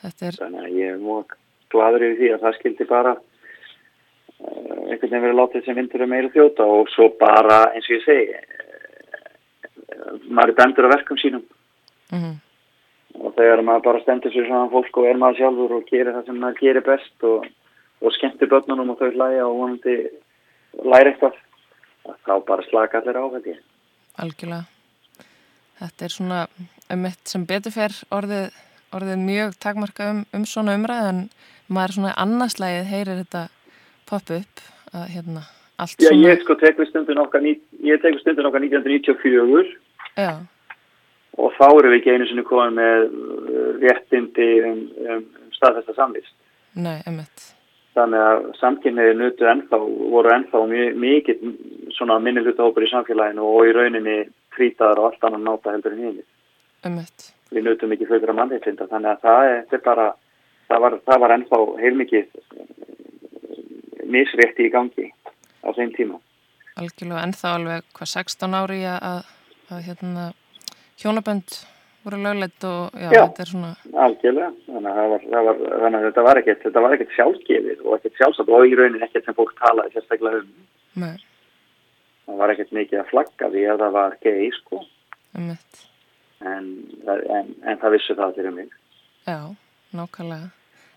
Er... 0.05 0.35
Þannig 0.37 0.61
að 0.61 0.77
ég 0.77 0.99
múið 1.01 1.35
gladur 1.73 2.05
yfir 2.05 2.19
því 2.19 2.31
að 2.35 2.43
það 2.43 2.57
skildi 2.59 2.87
bara 2.89 3.13
uh, 3.15 4.81
einhvern 4.91 5.09
veginn 5.09 5.25
verið 5.25 5.39
látið 5.39 5.65
sem 5.65 5.79
vindur 5.79 6.05
um 6.05 6.11
meira 6.13 6.31
þjóta 6.33 6.67
og 6.77 6.91
svo 6.93 7.09
bara 7.19 7.59
eins 7.73 7.89
og 7.89 7.95
ég 7.95 8.03
segi 8.05 8.25
uh, 8.35 10.17
maður 10.29 10.53
er 10.53 10.57
dæmdur 10.61 10.87
af 10.89 10.95
verkum 10.95 11.21
sínum 11.21 11.43
mm 12.11 12.19
-hmm. 12.19 12.35
og 13.23 13.35
þegar 13.39 13.63
maður 13.67 13.85
bara 13.89 14.03
stendur 14.03 14.31
sér 14.33 14.47
saman 14.47 14.73
fólk 14.75 14.97
og 14.97 15.07
er 15.09 15.21
maður 15.21 15.37
sjálfur 15.41 15.77
og 15.79 15.87
gerir 15.91 16.13
það 16.13 16.25
sem 16.25 16.41
maður 16.43 16.61
gerir 16.61 16.85
best 16.91 17.23
og, 17.23 17.47
og 18.05 18.13
skemmtir 18.15 18.51
börnunum 18.51 18.93
og 18.93 19.01
þau 19.01 19.11
hlæja 19.15 19.47
og 19.47 19.57
vonandi 19.59 19.97
læra 20.85 21.11
eitthvað 21.11 21.41
þá 22.25 22.33
bara 22.45 22.67
slaka 22.69 23.01
allir 23.01 23.17
á 23.17 23.25
þetta 23.33 23.57
Algjörlega. 24.21 24.63
Þetta 25.75 26.05
er 26.05 26.13
svona 26.13 26.39
um 26.93 27.07
eitt 27.09 27.27
sem 27.27 27.43
betur 27.47 27.73
fer 27.75 27.95
orðið, 28.15 28.53
orðið 28.95 29.25
mjög 29.25 29.57
takmarka 29.59 30.11
um, 30.13 30.21
um 30.35 30.45
svona 30.47 30.77
umræð 30.77 31.09
en 31.09 31.21
maður 31.67 31.97
svona 31.97 32.13
annarslægið 32.21 32.91
heyrir 32.93 33.21
þetta 33.23 33.43
poppa 34.07 34.39
upp 34.39 34.63
að 34.93 35.07
hérna 35.15 35.43
allt 35.81 35.97
Já, 35.99 36.11
svona... 36.11 36.29
ég 36.29 36.45
sko 36.45 36.57
tekur 36.61 36.87
stundin 36.91 37.23
okkar 37.25 37.43
ég 37.43 38.03
tekur 38.05 38.21
stundin 38.21 38.47
okkar 38.47 38.63
1994 38.63 39.73
Já. 40.15 40.31
Og 41.35 41.51
þá 41.57 41.65
eru 41.67 41.91
við 41.91 41.97
ekki 41.99 42.13
einu 42.15 42.29
sinni 42.29 42.45
komið 42.47 42.77
með 42.77 43.09
uh, 43.09 43.67
réttindi 43.81 44.47
um, 44.69 44.79
um, 45.03 45.27
um 45.41 45.51
staðfesta 45.57 45.97
samvist. 45.97 46.31
Nei, 46.79 47.01
emmett 47.03 47.54
Þannig 47.95 48.21
að 48.27 48.45
samkynniði 48.59 49.13
nutu 49.15 49.47
ennþá, 49.47 49.77
voru 50.11 50.33
ennþá 50.35 50.63
mikið 50.99 51.45
svona 51.95 52.17
minni 52.19 52.43
hlutahópur 52.43 52.83
í 52.83 52.91
samfélaginu 52.91 53.45
og 53.47 53.69
í 53.69 53.75
rauninni 53.75 54.17
frítaðar 54.55 54.99
og 54.99 55.09
allt 55.09 55.23
annan 55.27 55.47
náta 55.47 55.71
heldur 55.71 55.95
en 55.95 56.03
hini. 56.03 56.25
Emmett. 56.85 57.31
Við 57.55 57.69
nutum 57.69 57.93
ekki 57.95 58.09
fyrir 58.09 58.33
að 58.33 58.39
mannheitlinda 58.41 58.89
þannig 58.91 59.13
að 59.13 59.23
það 59.23 59.77
er 59.77 59.83
bara 59.85 60.09
það 60.69 60.81
var, 60.85 60.97
það 61.07 61.21
var 61.23 61.35
ennþá 61.35 61.59
heilmikið 61.81 62.25
misrétti 64.15 64.67
í 64.67 64.73
gangi 64.73 65.07
á 65.65 65.69
þeim 65.75 65.93
tíma. 65.95 66.19
Algjörlega 66.75 67.23
ennþá 67.25 67.53
alveg 67.55 67.87
hvað 67.95 68.11
16 68.11 68.57
ári 68.59 68.81
að, 68.89 69.29
að 69.71 69.85
hérna, 69.87 70.25
hjónabönd 71.01 71.59
voru 72.05 72.21
löglegt 72.23 72.67
og 72.69 72.95
já, 72.95 73.09
já, 73.09 73.21
þetta 73.21 73.43
er 73.43 73.51
svona... 73.51 73.71
algjörlega, 74.05 74.51
þannig 74.69 75.01
að, 75.03 75.13
var, 75.13 75.27
var, 75.49 75.61
þannig 75.83 75.99
að 75.99 76.07
þetta 76.07 76.25
var 76.27 76.41
ekkert, 76.41 76.63
þetta 76.65 76.85
var 76.85 76.95
ekkert 76.97 77.15
sjálfgefið 77.17 77.83
og 77.85 77.97
ekkert 77.97 78.21
sjálfsagt 78.21 78.53
og 78.57 78.69
í 78.69 78.79
raunin 78.79 79.05
ekkert 79.07 79.27
sem 79.29 79.37
fólk 79.37 79.53
talaði 79.61 79.95
sérstaklega 79.95 80.41
um. 80.43 80.53
Nei. 81.05 81.15
Það 82.25 82.41
var 82.41 82.55
ekkert 82.55 82.73
mikið 82.79 83.01
að 83.01 83.11
flagga 83.11 83.51
því 83.53 83.67
að 83.73 83.83
það 83.83 83.99
var 83.99 84.17
gei, 84.23 84.47
sko. 84.61 84.81
Um 85.35 85.51
en, 86.45 86.65
en, 87.09 87.53
en 87.65 87.79
það 87.81 87.95
vissu 87.95 88.15
það 88.17 88.35
til 88.37 88.49
um 88.49 88.59
mig. 88.59 88.73
Já 89.25 89.39
nákvæmlega. 89.95 90.51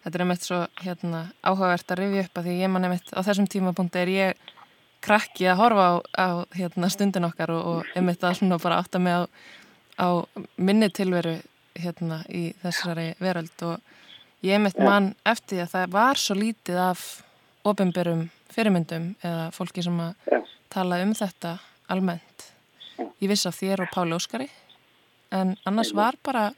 Þetta 0.05 0.18
er 0.18 0.25
einmitt 0.25 0.47
svo 0.47 0.59
hérna, 0.83 1.23
áhugavert 1.42 1.92
að 1.92 2.01
rifja 2.03 2.25
upp 2.27 2.40
að 2.40 2.49
því 2.49 2.55
ég 2.62 2.73
man 2.73 2.87
einmitt 2.87 3.11
á 3.12 3.21
þessum 3.27 3.49
tímapunkti 3.51 4.01
er 4.01 4.12
ég 4.12 4.53
krakki 5.05 5.49
að 5.51 5.61
horfa 5.61 5.87
á, 5.87 5.94
á 6.18 6.29
hérna, 6.57 6.90
stundin 6.90 7.27
okkar 7.29 7.53
og, 7.55 7.66
og 7.71 7.99
einmitt 7.99 8.25
að 8.25 8.38
svona 8.40 8.61
bara 8.62 8.79
átta 8.83 9.01
mig 9.03 9.14
á, 9.14 9.23
á 9.98 10.08
minni 10.56 10.88
tilveru 10.94 11.37
hérna 11.78 12.22
í 12.30 12.52
þessari 12.62 13.12
veröld 13.22 13.64
og 13.66 14.46
ég 14.46 14.56
einmitt 14.56 14.78
man 14.78 15.12
eftir 15.26 15.64
að 15.64 15.74
það 15.74 15.94
var 15.94 16.22
svo 16.22 16.38
lítið 16.38 16.80
af 16.88 17.04
ofinberum 17.68 18.28
fyrirmyndum 18.54 19.12
eða 19.22 19.50
fólki 19.54 19.84
sem 19.84 19.98
að 20.00 20.38
tala 20.72 21.02
um 21.04 21.14
þetta 21.18 21.58
almennt. 21.90 22.48
Ég 23.20 23.30
viss 23.30 23.46
af 23.46 23.58
þér 23.58 23.84
og 23.84 23.92
Páli 23.94 24.16
Óskari 24.16 24.48
en 25.34 25.56
annars 25.68 25.92
var 25.94 26.16
bara 26.24 26.48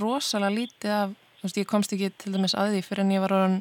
rosalega 0.00 0.56
lítið 0.56 0.96
af 0.96 1.18
Þú 1.42 1.48
veist, 1.48 1.56
ég 1.58 1.66
komst 1.66 1.92
ekki 1.96 2.08
til 2.22 2.30
dæmis 2.36 2.52
að 2.54 2.76
því 2.76 2.80
fyrir 2.86 3.02
en 3.02 3.08
ég 3.10 3.22
var 3.24 3.32
orðin, 3.34 3.56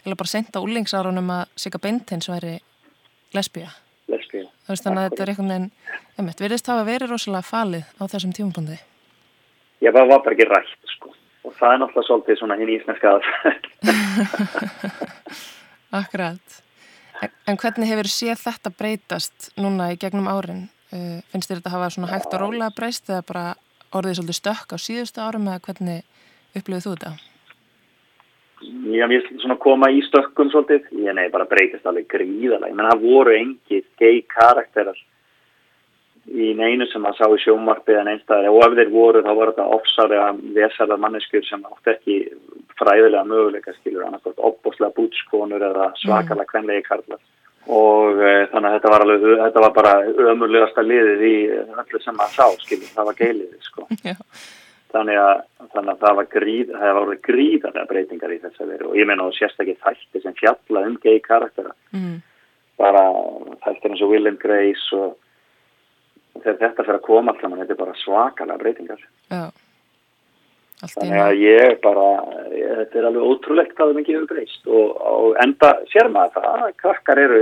eða 0.00 0.16
bara 0.16 0.30
senda 0.32 0.62
úlingsárunum 0.64 1.34
að 1.34 1.42
Sigga 1.60 1.80
Bentins 1.84 2.30
væri 2.32 2.54
lesbíja. 3.36 3.74
Lesbíja. 4.08 4.47
Veist, 4.68 4.84
þannig 4.84 5.00
að 5.00 5.06
þetta 5.08 5.22
er 5.24 5.30
einhvern 5.32 5.52
veginn, 5.54 6.32
verðist 6.42 6.66
það 6.68 6.80
að 6.82 6.88
veri 6.90 7.06
rosalega 7.08 7.48
falið 7.48 7.92
á 7.96 8.02
þessum 8.12 8.34
tímabundi? 8.36 8.78
Já, 9.80 9.90
það 9.94 10.10
var 10.10 10.24
bara 10.24 10.36
ekki 10.36 10.46
rætt, 10.50 10.90
sko. 10.92 11.12
Og 11.48 11.54
það 11.56 11.72
er 11.72 11.80
náttúrulega 11.82 12.08
svolítið 12.08 12.40
svona 12.40 12.58
hinn 12.58 12.72
ísneska. 12.74 13.14
Akkurat. 16.00 16.58
En, 17.22 17.32
en 17.48 17.60
hvernig 17.62 17.88
hefur 17.88 18.10
séð 18.12 18.42
þetta 18.42 18.74
breytast 18.76 19.48
núna 19.56 19.88
í 19.94 19.98
gegnum 20.00 20.28
árin? 20.28 20.66
Uh, 20.92 21.18
finnst 21.32 21.48
þér 21.48 21.62
þetta 21.62 21.72
hafa 21.72 21.88
svona 21.94 22.12
hægt 22.12 22.34
og 22.34 22.42
rólega 22.42 22.68
breyst 22.76 23.08
eða 23.08 23.24
bara 23.28 23.46
orðið 23.96 24.20
svolítið 24.20 24.38
stökk 24.42 24.72
á 24.72 24.76
síðustu 24.80 25.24
árum 25.24 25.48
eða 25.48 25.64
hvernig 25.64 26.04
upplifið 26.56 26.84
þú 26.84 26.94
þetta? 26.94 27.12
Já, 28.58 29.06
mér 29.06 29.22
finnst 29.22 29.44
svona 29.44 29.54
að 29.54 29.62
koma 29.62 29.90
í 29.94 30.00
stökkum 30.02 30.48
svolítið, 30.50 30.88
ég 31.04 31.14
nei, 31.14 31.28
bara 31.30 31.46
breytist 31.46 31.86
alveg 31.86 32.08
gríðalega, 32.10 32.74
menn 32.74 32.88
það 32.90 33.04
voru 33.04 33.36
engið 33.36 33.84
gay 34.00 34.18
karakterar 34.32 34.98
í 36.28 36.50
neinu 36.58 36.88
sem 36.90 37.06
að 37.06 37.20
sá 37.20 37.26
í 37.30 37.38
sjómarfið 37.44 38.00
en 38.00 38.10
einstæðar, 38.12 38.50
og 38.50 38.66
ef 38.66 38.76
þeir 38.80 38.92
voru 38.92 39.22
þá 39.24 39.30
voru 39.30 39.54
þetta 39.54 39.78
ofsarja, 39.78 40.26
vesarðar 40.58 41.02
manneskjur 41.04 41.46
sem 41.46 41.64
átt 41.70 41.92
ekki 41.94 42.18
fræðilega 42.80 43.24
möguleika 43.30 43.74
skilur, 43.78 44.04
annarkort 44.08 44.42
opboslega 44.50 44.94
bútskonur 44.98 45.64
eða 45.70 45.90
mm. 45.94 46.44
kvenlegi 46.50 46.86
karlar. 46.90 47.22
Og 47.68 48.20
e, 48.24 48.36
þannig 48.50 48.68
að 48.68 48.76
þetta 48.78 48.92
var 48.92 49.04
alveg, 49.04 49.26
þetta 49.44 49.64
var 49.64 49.74
bara 49.76 49.96
ömurlegasta 50.32 50.84
liðið 50.84 51.26
í 51.28 51.34
öllu 51.54 52.00
sem 52.02 52.22
að 52.24 52.36
sá 52.36 52.46
skilur, 52.64 52.94
það 52.94 53.10
var 53.10 53.20
geiliðið 53.22 53.68
sko. 53.70 53.88
Já 54.08 54.16
þannig 54.94 55.20
að, 55.20 55.44
þannig 55.74 55.92
að 55.92 56.02
það 56.02 56.18
var 56.18 56.28
gríð, 56.32 56.72
það 56.72 56.98
var 56.98 57.20
gríðarlega 57.28 57.90
breytingar 57.92 58.34
í 58.34 58.40
þess 58.42 58.62
að 58.62 58.72
veru 58.72 58.90
og 58.90 58.98
ég 58.98 59.08
meina 59.08 59.28
á 59.28 59.36
sérstaklega 59.36 59.84
þætti 59.84 60.22
sem 60.24 60.36
fjalla 60.38 60.84
um 60.88 60.98
gay 61.02 61.20
karaktera. 61.24 61.74
Mm. 61.92 62.18
bara 62.78 63.00
þættir 63.64 63.90
eins 63.90 64.02
og 64.06 64.12
Willem 64.12 64.36
Grace 64.38 64.96
og, 64.96 65.16
þegar 66.38 66.60
þetta 66.60 66.84
fyrir 66.84 66.98
að 67.00 67.06
koma 67.08 67.32
alltaf 67.34 67.56
þetta 67.58 67.74
er 67.74 67.80
bara 67.80 67.96
svakalega 68.04 68.62
breytingar. 68.62 69.00
Já. 69.32 69.44
Þannig 70.78 71.18
að 71.18 71.40
ég 71.42 71.80
bara, 71.82 72.08
ég, 72.54 72.74
þetta 72.78 73.00
er 73.00 73.08
alveg 73.08 73.24
ótrúlegt 73.26 73.72
hvað 73.74 73.88
það 73.90 73.96
mikið 73.98 74.14
hefur 74.14 74.28
breyst 74.30 74.68
og, 74.70 74.92
og 75.10 75.40
enda 75.42 75.72
sér 75.90 76.10
maður 76.14 76.36
það 76.36 76.66
að 76.68 76.76
krakkar 76.84 77.20
eru 77.24 77.40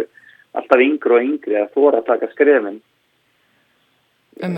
alltaf 0.56 0.84
yngri 0.86 1.18
og 1.18 1.26
yngri 1.26 1.58
að 1.60 1.74
þóra 1.76 2.00
að 2.00 2.08
taka 2.08 2.30
skrefin. 2.32 2.80
Um 4.40 4.56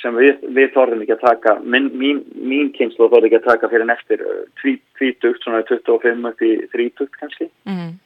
sem 0.00 0.18
við, 0.18 0.42
við 0.56 0.70
þorðum 0.74 1.04
ekki 1.04 1.16
að 1.16 1.24
taka 1.24 1.54
mín, 1.62 1.88
mín, 1.98 2.20
mín 2.34 2.70
kynslu 2.76 3.08
þorði 3.08 3.30
ekki 3.30 3.40
að 3.40 3.48
taka 3.48 3.70
fyrir 3.72 3.88
neftir 3.88 4.22
tvítugt, 4.60 5.42
svona 5.42 5.64
25 5.68 6.28
upp 6.30 6.44
í 6.44 6.52
30 6.74 7.10
kannski. 7.18 7.50
Mm. 7.68 7.96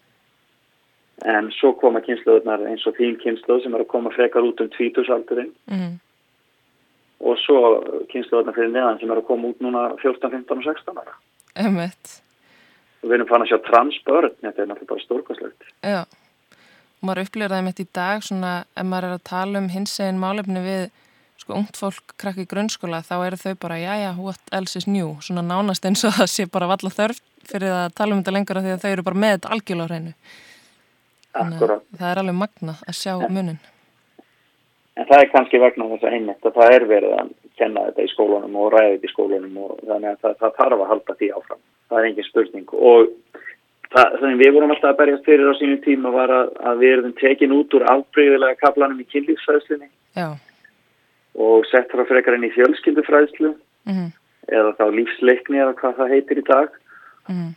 en 1.33 1.53
svo 1.55 1.71
koma 1.79 2.01
kynsluðunar 2.03 2.65
eins 2.67 2.83
og 2.89 2.97
þín 2.97 3.15
kynsluð 3.21 3.61
sem 3.63 3.75
er 3.77 3.85
að 3.85 3.93
koma 3.93 4.11
frekar 4.11 4.43
út 4.43 4.59
um 4.65 4.71
tvítugsaldurinn. 4.73 5.53
Mm. 5.71 5.95
og 7.23 7.39
svo 7.45 7.61
kynsluðunar 8.11 8.57
fyrir 8.57 8.75
neðan 8.75 8.99
sem 8.99 9.13
er 9.13 9.23
að 9.23 9.29
koma 9.31 9.53
út 9.53 9.63
núna 9.63 9.87
14, 10.03 10.33
15 10.35 10.59
og 10.59 10.69
16 10.73 11.03
ára. 11.05 11.17
Emmett 11.63 12.19
og 13.03 13.11
við 13.11 13.19
erum 13.19 13.31
fann 13.31 13.45
að 13.45 13.53
sjá 13.53 13.61
transbörn 13.67 14.35
þetta 14.41 14.63
er 14.63 14.69
náttúrulega 14.71 14.91
bara 14.93 15.05
stórkvæslegt 15.05 15.71
Já, 15.83 16.03
og 16.03 17.07
maður 17.07 17.25
upplýður 17.27 17.55
það 17.55 17.61
einmitt 17.61 17.83
í 17.83 17.89
dag 17.99 18.27
svona 18.27 18.53
ef 18.63 18.89
maður 18.89 19.09
er 19.09 19.17
að 19.17 19.25
tala 19.31 19.63
um 19.63 19.71
hins 19.73 19.95
eginn 19.99 20.23
málefni 20.23 20.63
við 20.65 20.85
sko 21.43 21.59
ungt 21.59 21.79
fólk 21.79 22.15
krakki 22.21 22.47
grunnskóla 22.51 23.03
þá 23.07 23.17
eru 23.27 23.41
þau 23.41 23.59
bara, 23.67 23.81
já 23.83 23.93
já, 24.01 24.11
what 24.19 24.55
else 24.55 24.79
is 24.79 24.89
new? 24.89 25.17
Svona 25.21 25.45
nánast 25.47 25.85
eins 25.89 26.07
og 26.09 26.15
það 26.21 26.33
sé 26.33 26.49
bara 26.53 26.71
valla 26.71 26.95
þörf 26.95 27.21
fyrir 27.51 27.75
að 27.75 27.93
tala 27.99 28.15
um 28.15 28.23
þetta 28.23 28.37
lengur 28.39 28.63
af 28.63 28.67
því 28.67 28.75
að 28.77 28.87
þau 28.87 28.91
eru 28.95 29.07
bara 29.11 29.23
með 29.27 29.37
þetta 29.37 29.53
algjörlega 29.57 29.85
á 29.85 29.91
hreinu. 29.93 30.17
Það 31.33 32.09
er 32.11 32.23
alveg 32.23 32.37
magna 32.37 32.75
að 32.87 32.99
sjá 32.99 33.15
en, 33.17 33.31
munin 33.33 33.61
En 34.97 35.09
það 35.09 35.23
er 35.23 35.31
kannski 35.33 35.61
vegna 35.61 35.89
þess 35.95 36.05
að 36.05 36.15
einmitt 36.19 36.47
að 36.47 36.57
það 36.59 36.75
er 36.77 36.85
verið 36.91 37.13
að 37.17 37.31
kenna 37.57 37.85
þetta 37.87 38.05
í 38.05 38.11
skólunum 38.13 38.59
og 38.61 38.73
ræða 38.75 38.91
þetta 38.91 39.09
í 39.09 39.13
skólunum 39.13 39.61
og 39.65 39.71
þannig 39.89 40.11
að 40.11 40.19
það, 40.25 40.35
það 40.43 40.59
þarf 40.59 40.83
að 40.85 40.91
halda 40.91 41.17
því 41.21 41.31
áfram. 41.39 41.63
Það 41.89 41.99
er 41.99 42.09
engin 42.09 42.29
spurning. 42.29 42.75
Og 42.91 43.41
það 43.95 44.19
sem 44.21 44.39
við 44.43 44.53
vorum 44.57 44.75
alltaf 44.75 44.91
að 44.93 45.01
berjast 45.01 45.29
fyrir 45.31 45.49
á 45.49 45.55
sínu 45.57 45.79
tíma 45.87 46.13
var 46.13 46.35
að, 46.37 46.53
að 46.69 46.85
við 46.85 46.95
erum 46.99 47.15
tekin 47.23 47.57
út 47.57 47.77
úr 47.79 47.87
afbreyðilega 47.95 48.61
kaplanum 48.61 49.01
í 49.01 49.09
kynlífsfræðslunni. 49.15 49.89
Já. 50.19 50.29
Og 51.35 51.65
sett 51.71 51.91
frá 51.93 52.05
frekar 52.09 52.37
inn 52.37 52.49
í 52.49 52.55
fjölskyldufræðslu 52.57 53.55
Mm 53.83 54.11
eða 54.51 54.75
þá 54.79 54.85
lífsleikni 54.97 55.61
eða 55.63 55.75
hvað 55.79 55.99
það 56.01 56.15
heitir 56.17 56.41
í 56.41 56.47
dag 56.49 56.69
-hmm. 57.29 57.51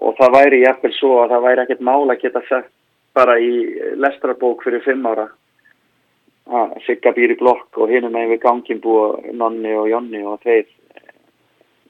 og 0.00 0.16
það 0.18 0.36
væri 0.38 0.62
jafnvel 0.64 0.92
svo 0.96 1.12
að 1.22 1.34
það 1.34 1.46
væri 1.46 1.62
ekkert 1.64 1.86
mála 1.88 2.14
að 2.14 2.22
geta 2.24 2.42
sett 2.48 2.72
bara 3.14 3.38
í 3.38 3.52
lestrarbók 3.96 4.64
fyrir 4.64 4.84
fimm 4.84 5.06
ára 5.06 5.28
að 6.50 6.76
Sigga 6.86 7.12
býr 7.14 7.34
í 7.34 7.38
blokk 7.38 7.78
og 7.78 7.90
hinum 7.90 8.12
með 8.12 8.34
við 8.34 8.42
gangin 8.42 8.80
búa 8.80 9.20
Nonni 9.32 9.74
og 9.76 9.88
Jonni 9.90 10.22
og 10.26 10.40
þeir 10.42 10.66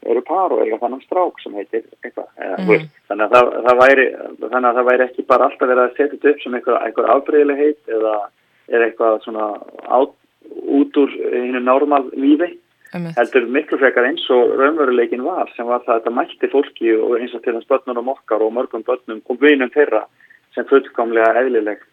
eru 0.02 0.22
par 0.24 0.52
og 0.52 0.64
eiga 0.64 0.78
þannig 0.80 1.04
strák 1.04 1.40
sem 1.40 1.54
heitir 1.54 1.84
eitthvað 2.02 2.28
eða, 2.36 2.56
mm. 2.58 2.88
þannig, 3.08 3.24
að 3.24 3.32
það, 3.32 3.48
það 3.66 3.80
væri, 3.84 4.06
þannig 4.40 4.68
að 4.68 4.76
það 4.76 4.88
væri 4.90 5.04
ekki 5.04 5.22
bara 5.28 5.44
alltaf 5.44 5.68
verið 5.68 5.82
að 5.84 5.96
setja 5.96 6.30
upp 6.30 6.40
sem 6.42 6.54
eitthvað, 6.54 6.78
eitthvað 6.86 7.10
afbreyðileg 7.14 7.58
heit 7.60 7.94
eða, 7.96 8.14
eða 8.68 8.86
eitthvað 8.86 9.18
svona 9.24 9.46
át, 9.86 10.14
út 10.48 10.96
úr 10.96 11.14
hinu 11.32 11.60
normal 11.64 12.08
lífi 12.16 12.54
heldur 12.90 13.46
miklu 13.54 13.78
frekar 13.78 14.08
eins 14.08 14.24
og 14.34 14.56
raunveruleikin 14.58 15.22
var 15.22 15.50
sem 15.54 15.66
var 15.68 15.84
það 15.84 15.94
að 15.94 16.00
þetta 16.00 16.14
mætti 16.16 16.50
fólki 16.50 16.94
og 16.96 17.18
eins 17.20 17.34
og 17.36 17.44
til 17.44 17.54
þess 17.54 17.70
börnunum 17.70 18.10
okkar 18.14 18.42
og 18.42 18.54
mörgum 18.56 18.86
börnum 18.86 19.20
og 19.26 19.42
vinum 19.42 19.70
þeirra 19.70 20.04
sem 20.54 20.66
fullkomlega 20.66 21.36
eðlileg 21.42 21.84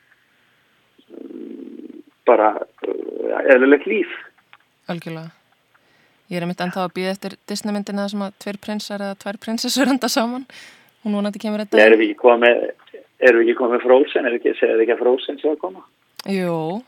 mm, 1.11 2.01
bara 2.25 2.55
uh, 2.57 3.43
eðlilegt 3.53 3.85
líf 3.89 4.15
Algjörlega. 4.87 5.33
Ég 6.31 6.39
er 6.39 6.43
einmitt 6.45 6.61
ennþá 6.63 6.85
að 6.87 6.93
býða 6.95 7.13
eftir 7.13 7.33
Disneymyndina 7.47 8.05
sem 8.11 8.21
að 8.23 8.35
tveir 8.43 8.59
prinsar 8.63 9.03
eða 9.03 9.17
tvær 9.19 9.39
prinsessur 9.43 9.89
enda 9.93 10.09
saman. 10.11 10.45
Hún 11.03 11.17
vonandi 11.19 11.39
kemur 11.43 11.63
þetta. 11.63 11.79
erum 11.83 12.01
við 12.01 12.13
ekki 12.13 12.21
komið 12.23 12.61
erum 13.27 13.41
við 13.41 13.49
ekki 13.49 13.57
komið 13.59 13.83
Frozen, 13.83 14.27
er 14.27 14.37
ekki, 14.37 14.53
að 14.55 14.99
Frozen 15.01 15.39
sé 15.41 15.51
að 15.51 15.59
koma? 15.61 15.83
Jú, 16.31 16.81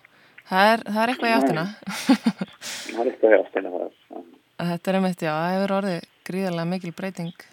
það 0.50 0.74
er, 0.74 0.84
það 0.90 1.02
er 1.04 1.14
eitthvað 1.14 1.30
í 1.32 1.38
áttina. 1.38 1.66
Það 2.90 3.00
er 3.00 3.12
eitthvað 3.12 3.34
hjá 3.34 3.40
áttina 3.44 3.70
Þetta 4.60 4.92
er 4.92 4.98
einmitt, 4.98 5.22
já, 5.24 5.32
það 5.32 5.54
hefur 5.56 5.74
orðið 5.78 6.00
gríðarlega 6.28 6.70
mikil 6.70 6.92
breyting 6.98 7.46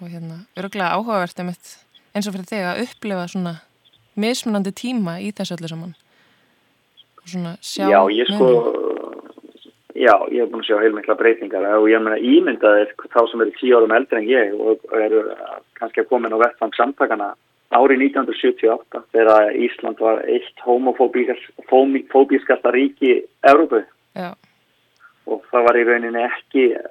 og 0.00 0.08
hérna, 0.08 0.38
örgulega 0.56 0.94
áhugavert 0.96 1.42
einmitt 1.42 1.74
eins 2.14 2.28
og 2.28 2.34
fyrir 2.36 2.48
þig 2.48 2.64
að 2.70 2.80
upplifa 2.86 3.26
svona 3.30 3.52
mismunandi 4.20 4.72
tíma 4.76 5.18
í 5.20 5.30
þessu 5.36 5.58
öllu 5.58 5.70
saman. 5.70 5.92
Og 7.20 7.30
svona 7.34 7.54
sjá... 7.60 7.84
Já, 7.90 8.00
ég 8.14 8.30
sko 8.30 8.48
muninn. 8.48 9.72
já, 9.94 10.14
ég 10.32 10.40
hef 10.40 10.52
búin 10.52 10.62
að 10.62 10.68
sjá 10.70 10.80
heilmikla 10.82 11.18
breytingar 11.18 11.68
og 11.76 11.88
ég 11.90 12.02
meina 12.02 12.20
ímyndaðir 12.32 12.94
þá 13.04 13.20
sem 13.30 13.44
eru 13.44 13.56
tíu 13.58 13.78
árum 13.78 13.96
eldri 13.98 14.20
en 14.22 14.30
ég 14.30 14.54
og 14.56 14.88
eru 14.98 15.24
kannski 15.78 16.04
að 16.04 16.10
koma 16.10 16.30
inn 16.30 16.38
á 16.38 16.44
vettfang 16.46 16.74
samtakana 16.78 17.34
árið 17.74 18.06
1978 18.08 19.02
þegar 19.14 19.52
Ísland 19.66 20.00
var 20.02 20.22
eitt 20.30 20.64
homofóbískasta 20.64 22.72
ríki 22.74 23.20
Európu 23.50 23.84
og 25.24 25.44
það 25.50 25.68
var 25.68 25.78
í 25.80 25.84
rauninni 25.88 26.20
ekki 26.20 26.64
uh, 26.76 26.82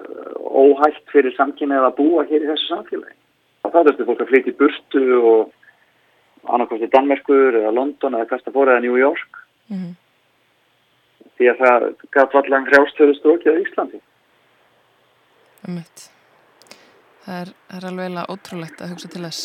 óhægt 0.42 1.04
fyrir 1.14 1.36
samkynneið 1.38 1.84
að 1.86 2.00
búa 2.00 2.24
hér 2.26 2.42
í 2.42 2.48
þessu 2.50 2.72
samfélagi. 2.72 3.14
Þá 3.62 3.68
þurfti 3.76 4.08
fólk 4.08 4.24
að 4.24 4.32
flytja 4.32 4.52
í 4.52 4.56
burtu 4.58 5.04
og 5.20 5.52
annarkosti 6.50 6.90
Danmerkur 6.92 7.60
eða 7.62 7.76
London 7.78 8.18
eða 8.18 8.32
Kasta 8.32 8.52
Fóra 8.56 8.74
eða 8.74 8.86
New 8.88 8.98
York 8.98 9.38
mm 9.70 9.94
því 11.38 11.52
að 11.52 11.62
það 11.62 11.86
gaf 12.16 12.36
allan 12.40 12.68
hrjástöðu 12.70 13.16
strókið 13.18 13.58
á 13.58 13.62
Íslandi. 13.64 14.02
einmitt. 15.68 16.10
Það 17.24 17.40
er, 17.40 17.54
það 17.70 17.78
er 17.78 17.88
alveg 17.90 18.34
ótrúlegt 18.34 18.84
að 18.84 18.94
hugsa 18.94 19.12
til 19.12 19.24
þess 19.24 19.44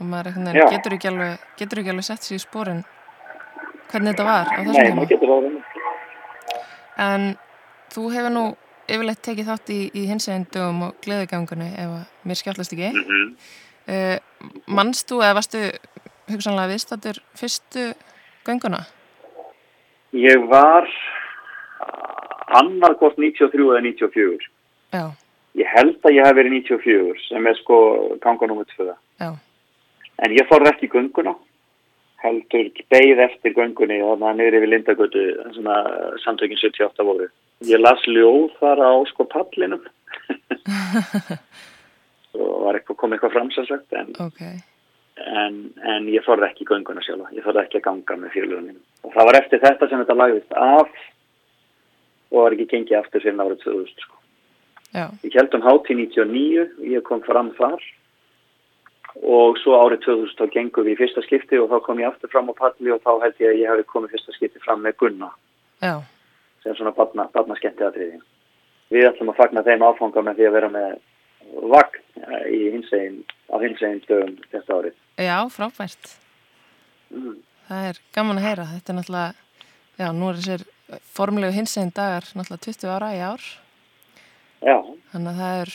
og 0.00 0.06
maður 0.06 0.36
veginn 0.36 0.70
getur 0.70 0.96
ekki 0.96 1.08
alveg, 1.10 1.48
getur 1.58 1.80
ekki 1.82 1.92
alveg 1.94 2.06
sett 2.08 2.26
sér 2.26 2.36
í 2.36 2.42
spórin 2.42 2.84
hvernig 3.90 4.12
þetta 4.12 4.26
var 4.26 4.46
á 4.50 4.58
þessum 4.60 4.72
Nei, 4.72 4.86
tíma. 4.86 4.96
maður 4.96 5.10
getur 5.14 5.32
það 5.32 5.42
verið. 5.46 5.62
En 7.06 7.26
þú 7.94 8.06
hefur 8.14 8.34
nú 8.34 8.44
yfirleitt 8.86 9.22
tekið 9.26 9.50
þátt 9.50 9.72
í, 9.74 9.80
í 9.94 10.02
hinsegin 10.10 10.46
dögum 10.54 10.82
og 10.88 10.98
gleðigangunni 11.04 11.70
ef 11.82 11.94
mér 12.26 12.40
skjáttlast 12.40 12.74
ekki. 12.76 12.90
Mm 12.94 13.06
-hmm. 13.10 13.30
Uh, 13.86 14.18
manst 14.66 15.06
þú 15.10 15.20
eða 15.22 15.34
varstu 15.38 15.60
hugsanlega 16.26 16.72
viðstattur 16.72 17.20
fyrstu 17.38 17.94
gönguna? 18.46 18.80
Ég 20.12 20.48
var 20.50 20.88
annarkort 22.48 23.16
93 23.18 23.62
eða 23.62 23.80
94. 23.80 24.50
Já, 24.92 25.12
Ég 25.56 25.66
held 25.72 25.96
að 26.04 26.16
ég 26.18 26.26
hef 26.26 26.36
verið 26.36 26.52
94 26.52 27.20
sem 27.28 27.46
er 27.46 27.54
sko 27.62 27.76
ganga 28.20 28.46
nummer 28.46 28.66
2. 28.76 28.92
já, 29.20 29.30
En 30.24 30.32
ég 30.32 30.48
fór 30.48 30.64
ekki 30.70 30.88
í 30.88 30.92
gönguna, 30.92 31.34
heldur 32.22 32.70
beigð 32.92 33.20
eftir 33.26 33.54
göngunni 33.56 33.98
og 34.02 34.16
þannig 34.16 34.28
að 34.30 34.38
niður 34.38 34.56
yfir 34.58 34.72
Lindagötu 34.72 35.24
að 35.72 36.20
samtökin 36.24 36.60
78 36.62 37.06
voru. 37.06 37.28
Ég 37.68 37.82
las 37.82 38.04
ljóð 38.08 38.54
þar 38.60 38.80
á 38.80 38.92
sko 39.10 39.26
pallinum 39.32 39.84
og 42.36 42.54
var 42.64 42.78
eitthvað, 42.78 42.96
kom 43.00 43.14
eitthvað 43.14 43.34
framsælsagt 43.36 43.96
en, 43.96 44.10
ok. 44.20 44.40
en, 45.42 45.60
en 45.94 46.08
ég 46.12 46.24
fór 46.26 46.44
ekki 46.48 46.66
í 46.66 46.70
gönguna 46.70 47.04
sjálfa, 47.04 47.30
ég 47.36 47.44
fór 47.44 47.60
ekki 47.62 47.80
að 47.80 47.86
ganga 47.88 48.18
með 48.22 48.34
félugum 48.36 48.66
mínum. 48.70 48.82
Og 49.04 49.14
það 49.14 49.30
var 49.30 49.40
eftir 49.40 49.64
þetta 49.64 49.88
sem 49.90 50.02
þetta 50.02 50.20
lagðist 50.20 50.56
af 50.56 51.04
og 52.32 52.42
var 52.42 52.56
ekki 52.56 52.70
gengið 52.72 53.00
aftur 53.02 53.24
fyrir 53.24 53.44
árið 53.44 53.62
2000 53.64 54.04
sko. 54.04 54.14
Ég 54.96 55.36
held 55.36 55.54
um 55.56 55.64
hátíð 55.64 56.00
99, 56.00 56.68
ég 56.88 57.04
kom 57.04 57.20
fram 57.24 57.52
þar 57.58 57.80
og 59.24 59.56
svo 59.62 59.78
árið 59.80 60.04
2000 60.04 60.36
þá 60.36 60.52
gengum 60.52 60.86
við 60.86 60.96
í 60.96 60.98
fyrsta 61.00 61.22
skipti 61.24 61.58
og 61.60 61.70
þá 61.70 61.80
kom 61.86 62.00
ég 62.02 62.10
aftur 62.10 62.30
fram 62.32 62.50
á 62.52 62.54
palli 62.58 62.92
og 62.92 63.00
þá 63.04 63.12
held 63.22 63.40
ég 63.40 63.52
að 63.52 63.60
ég 63.62 63.70
hefði 63.70 63.86
komið 63.92 64.14
fyrsta 64.14 64.36
skipti 64.36 64.62
fram 64.64 64.82
með 64.84 64.98
Gunna 65.00 65.30
já, 65.80 65.94
sem 66.62 66.76
svona 66.76 66.92
barna, 66.96 67.28
barna 67.32 67.56
skemmtiðatriði. 67.58 68.20
Við 68.92 69.08
ætlum 69.08 69.32
að 69.32 69.40
fagna 69.40 69.64
þeim 69.66 69.84
áfanga 69.86 70.22
með 70.22 70.38
því 70.38 70.48
að 70.48 70.56
vera 70.56 70.70
með 70.74 70.92
vagn 71.72 71.98
eh, 72.22 72.46
í 72.52 72.60
hinsegin, 72.74 73.18
á 73.50 73.56
hinsegin 73.62 74.02
dögum 74.06 74.36
þetta 74.52 74.78
árið. 74.80 74.96
já, 75.26 75.36
frábært. 75.56 76.12
Mm. 77.10 77.36
Það 77.66 77.90
er 77.90 78.00
gaman 78.14 78.40
að 78.40 78.46
heyra. 78.46 78.66
Þetta 78.74 78.92
er 78.92 78.98
náttúrulega, 79.00 79.62
já, 79.98 80.08
nú 80.14 80.28
er 80.30 80.40
þessir 80.40 80.66
formlegu 81.16 81.56
hinsegin 81.56 81.94
dagar 81.94 82.28
náttúrulega 82.30 82.66
20 82.68 82.92
ára 82.94 83.14
í 83.14 83.22
ár. 83.26 83.46
Já, 84.62 84.78
Þannig 85.12 85.30
að 85.32 85.40
það 85.40 85.60
er, 85.62 85.72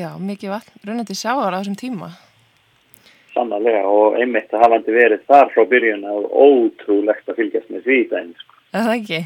já, 0.00 0.08
mikið 0.20 0.52
vatn, 0.52 0.80
runnandi 0.84 1.16
sjáar 1.18 1.56
á 1.56 1.58
þessum 1.60 1.76
tíma. 1.80 2.10
Sannarlega 3.44 3.84
og 3.88 4.16
einmitt 4.20 4.52
að 4.54 4.62
hafandi 4.64 4.92
verið 4.94 5.24
þar 5.28 5.50
frá 5.52 5.64
byrjun 5.68 6.04
og 6.08 6.26
ótrúlegt 6.32 7.28
að 7.28 7.36
fylgjast 7.40 7.70
með 7.70 7.84
því 7.86 7.98
dæmis. 8.10 8.44
Er 8.74 8.86
það 8.88 8.94
ekki? 8.98 9.20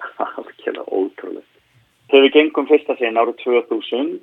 Algjörlega 0.24 0.84
ótrúlegt. 1.00 1.46
Þegar 2.10 2.24
við 2.26 2.32
gengum 2.34 2.66
fyrsta 2.68 2.96
sinn 2.98 3.18
árið 3.20 3.36
2000 3.44 4.16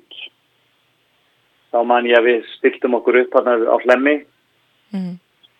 þá 1.72 1.78
man 1.84 2.06
ég 2.08 2.16
að 2.18 2.28
við 2.30 2.44
stiltum 2.56 2.94
okkur 2.98 3.22
upp 3.24 3.38
hann 3.38 3.54
á 3.68 3.76
hlemmi 3.84 4.18
Mm. 4.88 5.18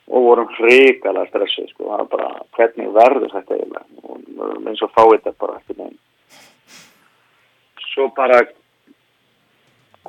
og 0.09 0.23
vorum 0.25 0.47
hrikalega 0.57 1.29
stressuð 1.29 1.67
sko. 1.69 1.85
það 1.85 1.99
var 1.99 2.07
bara 2.09 2.29
hvernig 2.57 2.95
verður 2.95 3.33
þetta 3.35 3.59
eiginlega 3.59 3.85
og 4.09 4.69
eins 4.71 4.81
og 4.87 4.93
fáið 4.95 5.19
þetta 5.19 5.33
bara 5.43 5.59
ekki 5.59 5.75
neina. 5.77 5.99
Svo 7.91 8.07
bara 8.17 8.39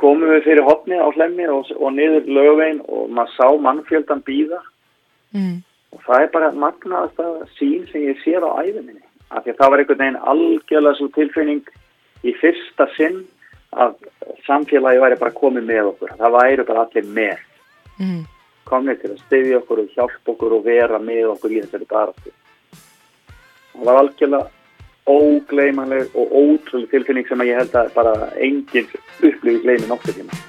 komum 0.02 0.32
við 0.34 0.44
fyrir 0.48 0.66
hotni 0.68 0.98
á 1.00 1.08
hlemmi 1.14 1.48
og, 1.52 1.70
og 1.78 1.94
niður 1.96 2.28
lögvein 2.28 2.82
og 2.88 3.10
maður 3.14 3.36
sá 3.38 3.48
mannfjöldan 3.68 4.26
býða 4.28 4.62
Mm. 5.30 5.62
og 5.94 6.00
það 6.08 6.24
er 6.24 6.32
bara 6.34 6.48
magnaðasta 6.58 7.26
sín 7.60 7.84
sem 7.92 8.02
ég 8.08 8.18
séð 8.24 8.48
á 8.50 8.66
æðuminni 8.66 9.04
af 9.30 9.44
því 9.44 9.52
að 9.52 9.60
það 9.60 9.70
var 9.70 9.82
einhvern 9.84 10.00
veginn 10.02 10.24
algjörlega 10.32 10.98
svo 10.98 11.08
tilfinning 11.14 11.68
í 12.26 12.34
fyrsta 12.42 12.88
sinn 12.96 13.20
að 13.78 13.94
samfélagi 14.48 15.04
væri 15.04 15.20
bara 15.22 15.36
komið 15.38 15.68
með 15.70 15.92
okkur. 15.92 16.16
Það 16.18 16.34
væri 16.34 16.66
bara 16.66 16.86
allir 16.88 17.12
með. 17.20 17.46
Mm. 18.00 18.24
komið 18.70 19.00
til 19.02 19.10
að 19.12 19.22
styðja 19.26 19.60
okkur 19.60 19.80
og 19.82 19.94
hjálpa 19.94 20.32
okkur 20.34 20.54
og 20.58 20.66
vera 20.66 21.00
með 21.02 21.32
okkur 21.36 21.54
í 21.54 21.62
þessari 21.62 21.88
baráttu. 21.90 22.34
Það 23.74 23.86
var 23.86 24.02
algjörlega 24.02 24.59
ógleymanleg 25.10 26.16
og 26.16 26.38
ótrúlega 26.44 26.94
tilfinning 26.94 27.28
sem 27.28 27.48
ég 27.48 27.60
held 27.62 27.76
að 27.82 27.92
bara 27.98 28.16
enginn 28.38 28.90
upplifi 29.20 29.60
gleymi 29.66 29.90
nokkur 29.90 30.18
tíma 30.20 30.46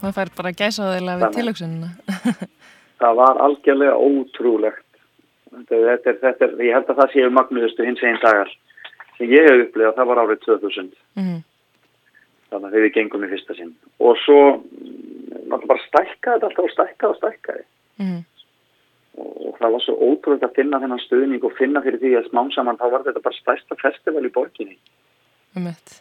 maður 0.00 0.16
fær 0.16 0.30
bara 0.36 0.52
gæsa 0.56 0.86
á 0.86 0.92
þeirlega 0.94 1.16
við 1.16 1.24
Þannig. 1.24 1.36
tilöksunina. 1.38 1.88
það 3.00 3.18
var 3.20 3.40
algjörlega 3.46 3.96
ótrúlegt 3.96 4.89
þetta, 5.50 5.84
þetta, 5.90 6.10
er, 6.10 6.18
þetta 6.24 6.46
er, 6.46 6.56
ég 6.66 6.76
held 6.76 6.90
að 6.90 7.00
það 7.02 7.14
séu 7.14 7.30
magnuðustu 7.36 7.86
hins 7.86 8.02
einn 8.06 8.20
dagar 8.24 8.50
sem 9.20 9.30
ég 9.30 9.46
hef 9.46 9.64
upplegað, 9.66 9.96
það 9.98 10.10
var 10.10 10.22
árið 10.24 10.42
2000 10.46 10.90
mm. 11.20 11.38
þannig 12.50 12.68
að 12.70 12.76
við 12.78 12.92
gengum 12.96 13.24
í 13.26 13.30
fyrsta 13.34 13.56
sinn. 13.58 13.72
Og 14.00 14.18
svo 14.24 14.40
mm, 14.56 14.90
náttúrulega 15.50 15.72
bara 15.72 15.86
stækkaði 15.86 16.36
þetta 16.36 16.50
alltaf 16.50 16.66
og 16.66 16.74
stækkaði 16.74 17.14
og 17.14 17.18
stækkaði 17.20 17.64
mm, 18.00 18.20
og, 19.20 19.32
og 19.50 19.58
það 19.60 19.74
var 19.76 19.84
svo 19.86 19.96
ótrúlega 20.08 20.50
að 20.50 20.60
finna 20.60 20.82
þennan 20.84 21.04
stuðning 21.06 21.48
og 21.48 21.58
finna 21.58 21.84
fyrir 21.84 22.02
því 22.02 22.14
að 22.20 22.30
smám 22.30 22.52
saman 22.56 22.80
þá 22.80 22.86
var 22.94 23.08
þetta 23.08 23.26
bara 23.26 23.40
stærsta 23.40 23.80
festival 23.82 24.24
í 24.24 24.32
borginni. 24.34 24.78
Um 25.58 25.66
eitt. 25.72 25.98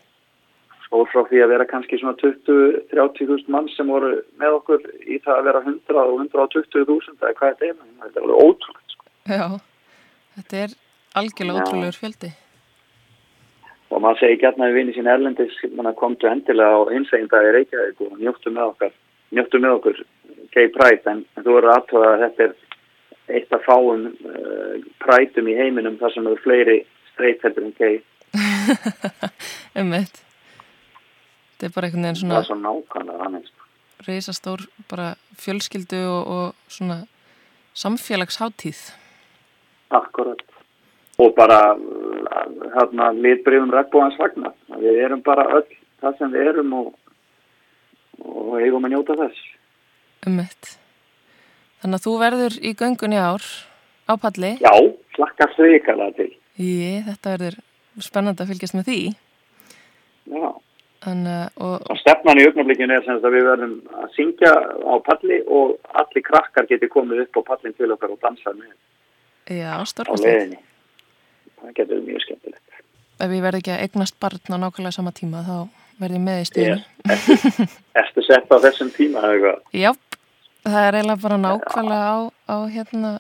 og 0.94 1.06
frá 1.12 1.22
því 1.30 1.42
að 1.44 1.52
vera 1.52 1.66
kannski 1.70 2.00
svona 2.00 2.18
20-30.000 2.18 3.52
mann 3.54 3.68
sem 3.76 3.90
voru 3.90 4.24
með 4.42 4.56
okkur 4.58 4.86
í 5.06 5.20
það 5.22 5.36
að 5.36 5.50
vera 5.50 5.62
100 5.66 6.00
og 6.02 6.16
120.000 6.24 7.20
eða 7.20 7.36
hvað 7.38 7.52
þetta 7.52 7.68
er, 7.68 7.84
þetta 8.06 8.22
er 8.24 8.26
alveg 8.26 8.64
sko. 8.66 8.89
Já, 9.30 9.60
þetta 10.36 10.62
er 10.64 10.72
algjörlega 11.20 11.66
ótrúlegur 11.66 11.98
fjöldi. 12.02 12.30
og 13.90 14.02
maður 14.02 14.20
segi 14.22 14.40
gætna 14.42 14.70
við 14.70 14.78
vinni 14.78 14.96
sín 14.96 15.10
erlendis 15.10 15.58
manna 15.74 15.94
komdu 15.98 16.30
endilega 16.30 16.78
á 16.78 16.82
hinsegin 16.94 17.30
dag 17.30 17.46
í 17.46 17.54
Reykjavík 17.56 18.02
og 18.06 18.18
njóttu 18.22 18.54
með 18.54 18.72
okkar 18.72 18.96
njóttu 19.34 19.62
með 19.62 19.76
okkur 19.78 20.02
gay 20.54 20.70
pride 20.74 21.14
en, 21.14 21.24
en 21.38 21.46
þú 21.46 21.56
verður 21.58 21.76
aðtöða 21.76 22.12
að 22.14 22.24
þetta 22.26 22.48
er 22.48 23.38
eitt 23.38 23.54
af 23.54 23.66
fáum 23.66 24.08
uh, 24.10 24.76
prætum 25.04 25.50
í 25.50 25.58
heiminum 25.58 25.98
þar 26.02 26.16
sem 26.16 26.30
eru 26.30 26.42
fleiri 26.44 26.80
straight 27.14 27.46
heldur 27.46 27.70
en 27.70 27.78
gay 27.78 28.02
um 29.82 29.96
eitt. 29.98 30.22
Þetta 31.54 31.70
er 31.70 31.74
bara 31.76 31.90
einhvern 31.90 32.06
veginn 32.06 32.16
það 32.16 32.22
svona 32.24 32.42
er 32.42 32.50
svo 32.50 32.62
nákvæmlega 32.66 33.30
annars 33.30 33.58
reisastór 34.08 34.66
bara 34.90 35.16
fjölskyldu 35.38 36.00
og, 36.08 36.28
og 36.28 36.56
svona 36.68 37.04
samfélagsháttíð. 37.76 38.80
Akkurat 39.90 40.42
og 41.20 41.34
bara 41.36 41.60
hérna 42.76 43.10
litbrifum 43.16 43.72
regnbóðans 43.74 44.20
vagnar 44.20 44.54
við 44.80 45.00
erum 45.06 45.24
bara 45.26 45.48
öll 45.60 45.66
það 46.02 46.18
sem 46.20 46.36
við 46.36 46.52
erum 46.54 46.76
og, 46.80 46.92
og 48.24 48.60
eigum 48.62 48.86
að 48.88 48.96
njóta 48.96 49.18
þess 49.24 49.46
Um 50.28 50.40
eitt. 50.44 50.74
Þannig 51.80 51.96
að 51.96 52.04
þú 52.04 52.14
verður 52.20 52.56
í 52.60 52.72
göngun 52.76 53.14
í 53.16 53.20
ár 53.24 53.46
á 54.12 54.14
palli. 54.20 54.50
já, 54.60 54.74
slakka 55.16 55.48
svikalega 55.56 56.12
til 56.18 56.32
Ég, 56.60 57.06
þetta 57.08 57.36
verður 57.38 57.56
spennandi 58.04 58.44
að 58.44 58.50
fylgjast 58.52 58.76
með 58.76 58.90
því. 58.90 58.98
já 60.36 60.50
Þannig 61.00 61.32
að, 61.32 61.52
og, 61.64 61.76
Og 61.94 61.98
stefnan 62.02 62.40
í 62.42 62.46
augnablikinu 62.50 62.96
er 62.98 63.06
sem 63.06 63.16
sagt 63.16 63.28
að 63.30 63.36
við 63.38 63.46
verðum 63.48 63.76
að 63.96 64.10
syngja 64.18 64.52
á 64.84 64.96
palli 65.08 65.38
og 65.48 65.78
allir 66.02 66.26
krakkar 66.28 66.68
geti 66.68 66.90
komið 66.92 67.22
upp 67.24 67.40
á 67.40 67.42
pallin 67.54 67.76
til 67.78 67.92
okkar 67.96 68.12
og 68.12 68.20
dansa 68.20 68.52
með 68.58 68.74
já, 69.50 69.74
stórkostlegt. 69.90 70.60
Það 71.60 71.76
getur 71.80 72.04
mjög 72.06 72.26
skemmtilegt. 72.26 72.82
Ef 73.20 73.34
ég 73.36 73.44
verð 73.44 73.60
ekki 73.60 73.74
að 73.76 73.84
eignast 73.86 74.20
barn 74.24 74.56
á 74.56 74.58
nákvæmlega 74.64 74.96
sama 74.96 75.12
tíma, 75.16 75.42
þá 75.44 75.56
verð 76.00 76.20
ég 76.20 76.24
með 76.24 76.44
í 76.44 76.50
stuðinu. 76.50 76.84
Ertu, 77.16 77.66
ertu 78.04 78.26
sett 78.28 78.54
á 78.54 78.58
þessum 78.68 78.94
tíma 78.96 79.26
eða 79.26 79.34
eitthvað? 79.34 79.58
Já, 79.76 79.92
það 80.68 80.86
er 80.86 81.00
eiginlega 81.00 81.24
bara 81.26 81.42
nákvæmlega 81.48 82.06
á, 82.08 82.18
á 82.48 82.58
hérna 82.72 83.12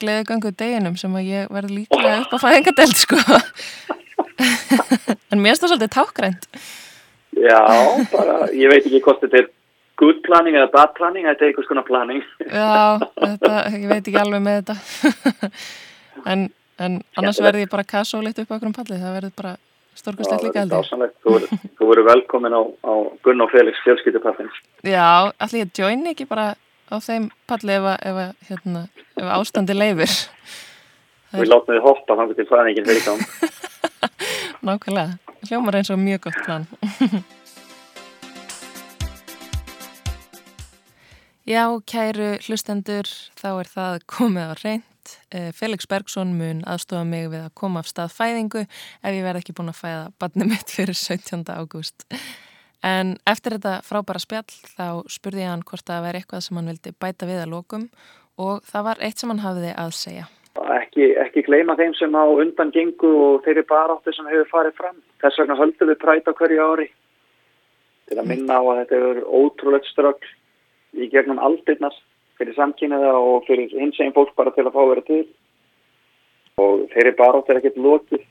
gleðugöngu 0.00 0.52
deginum 0.58 0.96
sem 1.00 1.14
að 1.18 1.30
ég 1.30 1.52
verð 1.52 1.74
líklega 1.74 2.20
upp 2.22 2.34
á 2.36 2.38
fæðingadelt 2.44 3.00
sko 3.00 3.18
en 5.32 5.42
mér 5.42 5.54
er 5.54 5.60
það 5.60 5.72
svolítið 5.72 5.94
tákgrænt 5.96 6.48
Já, 7.36 7.60
bara, 8.12 8.46
ég 8.56 8.70
veit 8.72 8.86
ekki 8.86 9.02
hvort 9.04 9.22
þetta 9.24 9.42
er 9.42 9.48
good 10.00 10.18
planning 10.26 10.56
eða 10.58 10.70
bad 10.74 10.94
planning, 10.98 11.24
þetta 11.28 11.44
er 11.46 11.52
einhvers 11.52 11.68
konar 11.70 11.86
planning. 11.88 12.22
Já, 12.44 12.98
þetta, 13.22 13.52
ég 13.76 13.86
veit 13.90 14.02
ekki 14.10 14.18
alveg 14.20 14.42
með 14.44 14.58
þetta 14.60 15.50
en, 16.32 16.48
en 16.84 16.98
annars 17.16 17.40
verð 17.44 17.62
ég 17.64 17.70
bara 17.72 17.86
kassólitt 17.88 18.38
upp 18.42 18.52
á 18.52 18.56
okkur 18.58 18.70
um 18.72 18.76
palli, 18.76 18.98
það 19.00 19.16
verður 19.20 19.34
bara 19.40 19.54
stórkostlegt 19.96 20.44
líka 20.44 20.58
það 20.58 20.62
heldur 20.66 20.82
dásamlegt. 20.84 21.16
Þú 21.24 21.34
verður- 21.36 21.64
Þú 21.78 21.88
verður 21.90 22.08
velkomin 22.10 22.56
á, 22.58 22.62
á 22.84 22.92
Gunn 23.24 23.44
og 23.46 23.50
Felix 23.54 23.80
fjölskyldupallins. 23.86 24.58
Já, 24.84 25.06
allir 25.40 25.64
ég 25.64 25.72
join 25.80 26.04
ekki 26.12 26.28
bara 26.28 26.50
á 26.92 26.96
þeim 27.02 27.30
palli 27.48 27.72
ef, 27.78 27.88
ef, 28.10 28.20
hérna, 28.50 28.84
ef 29.16 29.30
ástandi 29.40 29.74
leifir 29.76 30.12
Það 31.32 31.38
Við 31.42 31.48
látum 31.50 31.74
þið 31.74 31.82
hoppa 31.88 32.16
þannig 32.20 32.36
til 32.38 32.46
fæðingin 32.52 32.86
fyrir 32.86 33.06
gang. 33.08 33.24
Nákvæmlega, 34.66 35.16
hljómar 35.48 35.76
eins 35.80 35.90
og 35.94 35.98
mjög 36.00 36.28
gott 36.28 36.38
plan. 36.46 36.68
Já, 41.46 41.62
kæru 41.86 42.32
hlustendur, 42.42 43.06
þá 43.38 43.50
er 43.60 43.68
það 43.70 43.96
komið 44.10 44.48
á 44.50 44.54
reynd. 44.58 45.10
Eh, 45.30 45.52
Felix 45.54 45.86
Bergson 45.86 46.32
mun 46.34 46.64
aðstofa 46.66 47.04
mig 47.06 47.28
við 47.30 47.44
að 47.44 47.52
koma 47.54 47.84
af 47.84 47.86
stað 47.86 48.16
fæðingu 48.16 48.64
ef 48.66 49.12
ég 49.14 49.22
verð 49.22 49.38
ekki 49.38 49.54
búin 49.54 49.70
að 49.70 49.76
fæða 49.78 50.00
barnið 50.18 50.48
mitt 50.50 50.72
fyrir 50.74 50.98
17. 50.98 51.44
ágúst. 51.54 52.02
En 52.82 53.12
eftir 53.30 53.54
þetta 53.54 53.76
frábæra 53.86 54.18
spjall 54.18 54.56
þá 54.72 55.06
spurði 55.06 55.44
ég 55.44 55.52
hann 55.52 55.62
hvort 55.68 55.86
það 55.86 56.08
væri 56.08 56.20
eitthvað 56.20 56.42
sem 56.48 56.58
hann 56.58 56.70
vildi 56.72 56.92
bæta 56.98 57.28
við 57.30 57.38
að 57.44 57.52
lokum 57.52 57.84
og 58.42 58.66
það 58.66 58.86
var 58.88 59.02
eitt 59.06 59.22
sem 59.22 59.30
hann 59.30 59.42
hafiði 59.44 59.70
að 59.84 59.92
segja. 60.00 60.24
Ekki, 60.80 61.12
ekki 61.22 61.44
gleyma 61.46 61.76
þeim 61.78 61.94
sem 61.94 62.16
á 62.18 62.26
undan 62.26 62.72
gengu 62.74 63.12
og 63.28 63.46
þeirri 63.46 63.62
baráttu 63.70 64.16
sem 64.16 64.26
hefur 64.32 64.50
farið 64.50 64.74
fram. 64.82 64.98
Þess 65.22 65.38
vegna 65.38 65.60
höldum 65.62 65.92
við 65.92 66.02
præta 66.02 66.34
hverju 66.34 66.66
ári 66.72 66.88
til 68.10 68.18
að 68.18 68.28
minna 68.32 68.58
á 68.58 68.62
að 68.66 68.82
þetta 68.82 68.98
hefur 68.98 69.22
ótrúlegt 69.30 69.88
strögg 69.92 70.28
í 70.96 71.08
gegnum 71.12 71.40
aldirnar 71.42 71.94
fyrir 72.38 72.56
samkynniða 72.56 73.12
og 73.16 73.44
fyrir 73.48 73.72
hins 73.72 73.98
eginn 74.00 74.14
fólk 74.16 74.34
bara 74.36 74.52
til 74.54 74.66
að 74.66 74.74
fá 74.74 74.80
að 74.82 74.90
vera 74.92 75.04
til. 75.06 75.26
Og 76.56 76.86
þeirri 76.92 77.12
baráttu 77.18 77.52
er 77.52 77.60
ekkert 77.60 77.76
lokið 77.76 78.24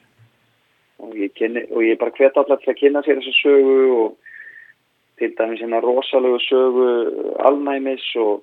og 1.05 1.15
ég, 1.19 1.33
kynni, 1.35 1.65
og 1.71 1.83
ég 1.83 1.99
bara 2.01 2.13
hvet 2.15 2.37
allar 2.37 2.61
til 2.61 2.71
að 2.71 2.79
kynna 2.79 3.03
sér 3.05 3.19
þessu 3.19 3.33
sögu 3.41 3.79
og 3.99 4.17
til 5.19 5.31
dæmis 5.37 5.61
hérna 5.61 5.81
rosalegu 5.83 6.39
sögu 6.43 6.87
alnæmis 7.45 8.05
og, 8.19 8.41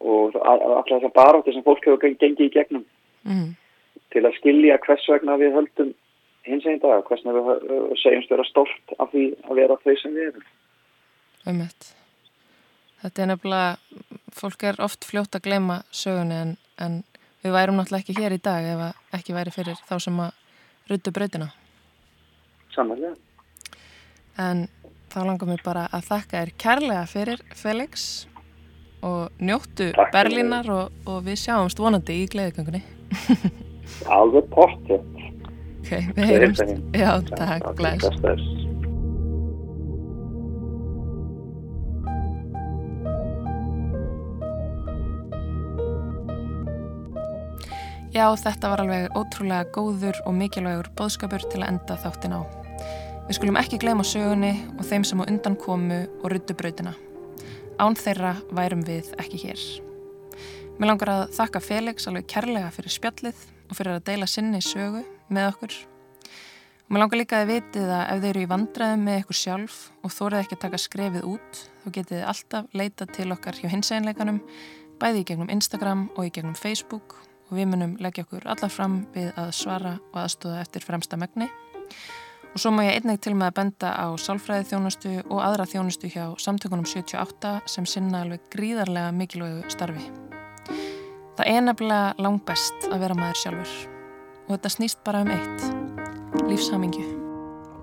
og 0.00 0.36
allar 0.40 0.86
þessar 0.88 1.14
baráttu 1.14 1.54
sem 1.54 1.64
fólk 1.66 1.84
hefur 1.86 2.02
gengið 2.02 2.48
í 2.48 2.54
gegnum 2.58 2.86
Mm. 3.26 3.56
til 4.14 4.22
að 4.22 4.36
skilja 4.38 4.78
hvers 4.86 5.06
vegna 5.10 5.34
við 5.40 5.56
höldum 5.56 5.88
hins 6.46 6.66
einn 6.70 6.78
dag, 6.78 7.02
hvers 7.08 7.24
vegna 7.26 7.42
við 7.42 7.96
segjumst 7.98 8.30
vera 8.30 8.44
stolt 8.46 8.94
af 9.02 9.10
því 9.10 9.24
að 9.48 9.58
vera 9.58 9.78
þau 9.82 9.96
sem 9.98 10.14
við 10.14 10.28
erum. 10.30 10.44
um 11.50 11.62
Þetta 13.02 13.22
er 13.22 13.30
nefnilega, 13.32 13.76
fólk 14.34 14.64
er 14.66 14.80
oft 14.84 15.04
fljótt 15.04 15.36
að 15.36 15.46
gleyma 15.48 15.82
sögunni 15.94 16.38
en, 16.38 16.56
en 16.80 17.02
við 17.44 17.54
værum 17.56 17.78
náttúrulega 17.80 18.04
ekki 18.04 18.16
hér 18.20 18.36
í 18.36 18.40
dag 18.42 18.66
ef 18.72 19.18
ekki 19.18 19.36
væri 19.36 19.52
fyrir 19.54 19.78
þá 19.88 19.96
sem 20.02 20.22
að 20.24 20.32
ruttu 20.90 21.12
brautina. 21.14 21.50
Sannlega. 22.74 23.12
En 24.40 24.66
þá 25.12 25.20
langar 25.24 25.50
mér 25.50 25.62
bara 25.64 25.86
að 25.94 26.08
þakka 26.10 26.40
þér 26.40 26.54
kærlega 26.64 27.04
fyrir 27.10 27.44
Felix 27.56 28.26
og 29.06 29.30
njóttu 29.38 29.92
Takk. 29.96 30.12
Berlínar 30.14 30.68
og, 30.72 31.00
og 31.06 31.22
við 31.26 31.40
sjáumst 31.44 31.80
vonandi 31.80 32.22
í 32.24 32.28
gleðigöngunni. 32.32 32.82
Alveg 34.18 34.52
pottið. 34.54 35.04
Ok, 35.86 35.92
við 36.16 36.24
heyrumst. 36.32 36.70
Já, 36.98 37.12
takk, 37.30 37.68
bless. 37.78 38.64
Já, 48.16 48.30
þetta 48.32 48.70
var 48.72 48.80
alveg 48.80 49.16
ótrúlega 49.18 49.66
góður 49.74 50.16
og 50.24 50.32
mikilvægur 50.38 50.86
bóðskapur 50.96 51.42
til 51.52 51.58
að 51.60 51.74
enda 51.74 51.96
þáttin 52.00 52.32
á. 52.32 52.48
Við 53.26 53.36
skulum 53.36 53.58
ekki 53.60 53.78
gleyma 53.82 54.06
sögunni 54.08 54.54
og 54.72 54.86
þeim 54.88 55.04
sem 55.04 55.20
á 55.20 55.28
undan 55.28 55.58
komu 55.60 55.98
og 56.22 56.32
ruttu 56.32 56.56
brautina. 56.56 56.94
Án 57.76 57.98
þeirra 58.00 58.30
værum 58.56 58.86
við 58.88 59.10
ekki 59.20 59.42
hér. 59.42 59.66
Mér 60.78 60.94
langar 60.94 61.12
að 61.12 61.26
þakka 61.36 61.62
Felix 61.66 62.08
alveg 62.08 62.24
kærlega 62.32 62.72
fyrir 62.78 62.96
spjallið 62.96 63.44
og 63.66 63.76
fyrir 63.82 63.98
að 63.98 64.08
deila 64.08 64.30
sinni 64.32 64.62
sögu 64.64 65.04
með 65.28 65.50
okkur. 65.50 65.78
Og 66.86 66.96
mér 66.96 67.04
langar 67.04 67.20
líka 67.20 67.42
að 67.44 67.52
vitið 67.52 67.94
að 68.00 68.02
ef 68.06 68.24
þeir 68.24 68.32
eru 68.32 68.46
í 68.46 68.50
vandræðum 68.54 69.06
með 69.10 69.22
ykkur 69.26 69.42
sjálf 69.42 69.78
og 70.00 70.16
þórið 70.16 70.40
ekki 70.40 70.56
að 70.56 70.64
taka 70.64 70.84
skrefið 70.86 71.30
út, 71.36 71.64
þá 71.84 71.86
getið 71.92 72.16
þið 72.16 72.26
alltaf 72.32 72.80
leita 72.80 73.12
til 73.12 73.30
okkar 73.36 73.60
hjá 73.60 73.68
hinseinleikanum, 73.76 74.44
bæði 74.96 75.20
í 75.26 75.32
gegnum 75.34 75.52
Instagram 75.52 76.08
og 76.16 76.30
í 76.30 76.32
gegnum 76.32 76.56
Facebook 76.56 77.25
og 77.46 77.56
við 77.58 77.70
munum 77.72 77.96
leggja 78.02 78.26
okkur 78.26 78.46
allar 78.50 78.72
fram 78.72 79.00
við 79.14 79.32
að 79.38 79.50
svara 79.56 79.96
og 80.12 80.20
aðstóða 80.22 80.60
eftir 80.64 80.84
fremsta 80.84 81.18
megni. 81.20 81.48
Og 82.54 82.62
svo 82.62 82.72
má 82.72 82.86
ég 82.86 82.96
einnig 82.96 83.20
til 83.20 83.34
með 83.36 83.50
að 83.50 83.56
benda 83.58 83.90
á 83.92 84.06
sálfræði 84.16 84.70
þjónustu 84.70 85.10
og 85.26 85.42
aðra 85.44 85.66
þjónustu 85.68 86.08
hjá 86.08 86.24
samtökunum 86.40 86.86
78 86.88 87.58
sem 87.68 87.84
sinna 87.84 88.22
alveg 88.24 88.46
gríðarlega 88.54 89.12
mikilvægu 89.12 89.68
starfi. 89.74 90.06
Það 91.36 91.50
er 91.52 91.66
nefnilega 91.66 92.14
langt 92.24 92.46
best 92.48 92.88
að 92.88 93.02
vera 93.04 93.18
maður 93.18 93.42
sjálfur 93.42 93.76
og 94.46 94.54
þetta 94.54 94.72
snýst 94.72 95.02
bara 95.04 95.20
um 95.26 95.30
eitt, 95.34 95.64
lífshamingju. 96.46 97.04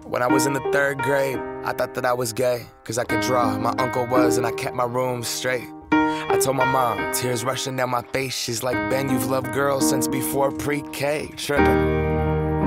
When 0.10 0.22
I 0.22 0.28
was 0.28 0.46
in 0.46 0.54
the 0.54 0.64
third 0.72 1.02
grade, 1.02 1.40
I 1.66 1.74
thought 1.74 1.94
that 1.96 2.06
I 2.06 2.14
was 2.14 2.34
gay, 2.34 2.66
cause 2.84 2.98
I 2.98 3.04
could 3.04 3.22
draw. 3.22 3.58
My 3.58 3.74
uncle 3.80 4.06
was, 4.06 4.38
and 4.38 4.46
I 4.46 4.52
kept 4.52 4.76
my 4.76 4.86
room 4.86 5.24
straight. 5.24 5.68
I 6.30 6.38
told 6.38 6.58
my 6.58 6.66
mom, 6.66 7.14
tears 7.14 7.44
rushing 7.44 7.76
down 7.76 7.90
my 7.90 8.02
face. 8.02 8.36
She's 8.36 8.64
like, 8.64 8.76
Ben, 8.90 9.10
you've 9.10 9.28
loved 9.28 9.54
girls 9.54 9.88
since 9.88 10.08
before 10.08 10.52
pre 10.52 10.82
K. 10.92 11.30
Tripping. 11.36 12.14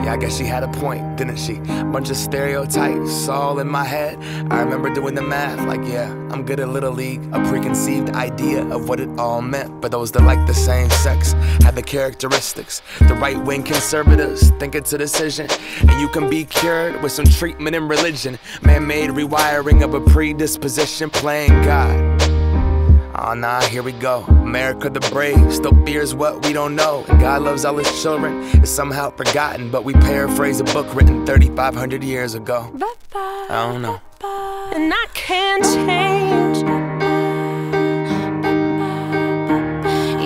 Yeah, 0.05 0.13
I 0.13 0.17
guess 0.19 0.37
she 0.37 0.45
had 0.45 0.63
a 0.63 0.69
point, 0.69 1.17
didn't 1.17 1.39
she? 1.39 1.55
Bunch 1.91 2.11
of 2.11 2.17
stereotypes 2.17 3.29
all 3.29 3.59
in 3.59 3.67
my 3.67 3.83
head. 3.83 4.23
I 4.53 4.61
remember 4.61 4.93
doing 4.95 5.15
the 5.15 5.23
math, 5.23 5.67
like, 5.67 5.81
yeah, 5.89 6.11
I'm 6.31 6.45
good 6.45 6.61
at 6.61 6.69
Little 6.69 6.93
League. 6.93 7.23
A 7.33 7.43
preconceived 7.49 8.11
idea 8.11 8.65
of 8.69 8.89
what 8.89 9.01
it 9.01 9.09
all 9.19 9.41
meant. 9.41 9.81
But 9.81 9.91
those 9.91 10.13
that 10.13 10.23
like 10.23 10.47
the 10.47 10.55
same 10.55 10.91
sex 10.91 11.33
have 11.63 11.75
the 11.75 11.83
characteristics. 11.83 12.83
The 13.01 13.15
right 13.15 13.43
wing 13.43 13.63
conservatives 13.63 14.51
think 14.61 14.75
it's 14.75 14.93
a 14.93 14.99
decision. 14.99 15.49
And 15.81 15.99
you 16.01 16.09
can 16.09 16.29
be 16.29 16.45
cured 16.45 17.03
with 17.03 17.13
some 17.13 17.25
treatment 17.25 17.75
and 17.75 17.89
religion. 17.89 18.39
Man 18.63 18.87
made 18.87 19.11
rewiring 19.11 19.83
of 19.83 19.95
a 19.95 20.01
predisposition, 20.01 21.09
playing 21.09 21.63
God. 21.63 22.16
Oh 23.19 23.33
nah, 23.33 23.63
here 23.63 23.83
we 23.83 23.93
go. 23.93 24.25
America 24.25 24.91
the 24.91 25.01
brave 25.11 25.53
still 25.53 25.73
fears 25.87 26.15
what 26.15 26.45
we 26.45 26.53
don't 26.53 26.75
know. 26.77 27.05
And 27.09 27.19
God 27.19 27.43
loves 27.43 27.65
all 27.65 27.77
his 27.77 28.03
children. 28.03 28.43
It's 28.61 28.71
somehow 28.71 29.11
forgotten, 29.11 29.71
but 29.71 29.85
we 29.85 29.95
paraphrase 29.95 30.61
a 30.61 30.65
book 30.65 30.95
written 30.95 31.25
3,500 31.25 32.05
years 32.05 32.35
ago. 32.35 32.71
I 33.15 33.71
don't 33.73 33.81
know. 33.81 34.01
and 34.75 34.93
I 34.93 35.07
can't 35.15 35.65
change. 35.65 36.59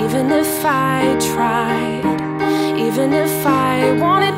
Even 0.05 0.33
if 0.33 0.65
I 0.65 1.17
tried, 1.35 2.03
even 2.77 3.13
if 3.13 3.47
I 3.47 3.93
wanted 4.01 4.30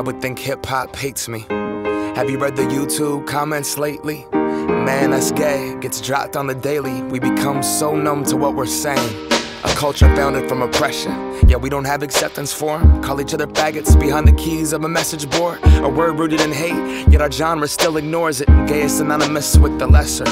I 0.00 0.02
would 0.02 0.22
think 0.22 0.38
hip 0.38 0.64
hop 0.64 0.96
hates 0.96 1.28
me. 1.28 1.44
Have 2.16 2.30
you 2.30 2.38
read 2.38 2.56
the 2.56 2.62
YouTube 2.62 3.26
comments 3.26 3.76
lately? 3.76 4.24
Man, 4.32 5.10
that's 5.10 5.30
gay. 5.30 5.76
Gets 5.78 6.00
dropped 6.00 6.36
on 6.36 6.46
the 6.46 6.54
daily. 6.54 7.02
We 7.02 7.18
become 7.18 7.62
so 7.62 7.94
numb 7.94 8.24
to 8.24 8.36
what 8.38 8.54
we're 8.54 8.64
saying. 8.64 9.30
A 9.62 9.68
culture 9.74 10.06
founded 10.16 10.48
from 10.48 10.62
oppression. 10.62 11.12
Yeah, 11.46 11.58
we 11.58 11.68
don't 11.68 11.84
have 11.84 12.02
acceptance 12.02 12.50
for 12.50 12.78
'em. 12.78 13.02
Call 13.02 13.20
each 13.20 13.34
other 13.34 13.46
faggots 13.46 13.94
behind 14.00 14.26
the 14.26 14.32
keys 14.32 14.72
of 14.72 14.84
a 14.84 14.88
message 14.88 15.28
board. 15.28 15.58
A 15.82 15.88
word 15.90 16.18
rooted 16.18 16.40
in 16.40 16.50
hate, 16.50 17.06
yet 17.12 17.20
our 17.20 17.30
genre 17.30 17.68
still 17.68 17.98
ignores 17.98 18.40
it. 18.40 18.48
Gay 18.66 18.80
is 18.84 18.96
synonymous 18.96 19.58
with 19.58 19.78
the 19.78 19.86
lesser. 19.86 20.24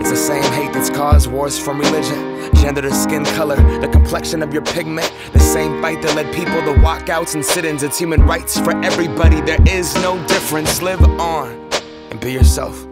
It's 0.00 0.08
the 0.08 0.16
same 0.16 0.50
hate 0.54 0.72
that's 0.72 0.88
caused 0.88 1.30
wars 1.30 1.58
from 1.58 1.78
religion, 1.78 2.29
gender 2.60 2.82
to 2.82 2.94
skin 2.94 3.24
color, 3.24 3.56
the 3.80 3.88
complexion 3.88 4.42
of 4.42 4.52
your 4.52 4.62
pigment. 4.62 5.12
The 5.32 5.40
same 5.40 5.80
fight 5.80 6.02
that 6.02 6.14
led 6.14 6.34
people 6.34 6.60
to 6.62 6.78
walkouts 6.80 7.34
and 7.34 7.44
sit 7.44 7.64
ins. 7.64 7.82
It's 7.82 7.98
human 7.98 8.22
rights 8.22 8.58
for 8.60 8.76
everybody. 8.84 9.40
There 9.40 9.62
is 9.66 9.94
no 9.96 10.24
difference. 10.26 10.82
Live 10.82 11.02
on 11.02 11.48
and 12.10 12.20
be 12.20 12.32
yourself. 12.32 12.86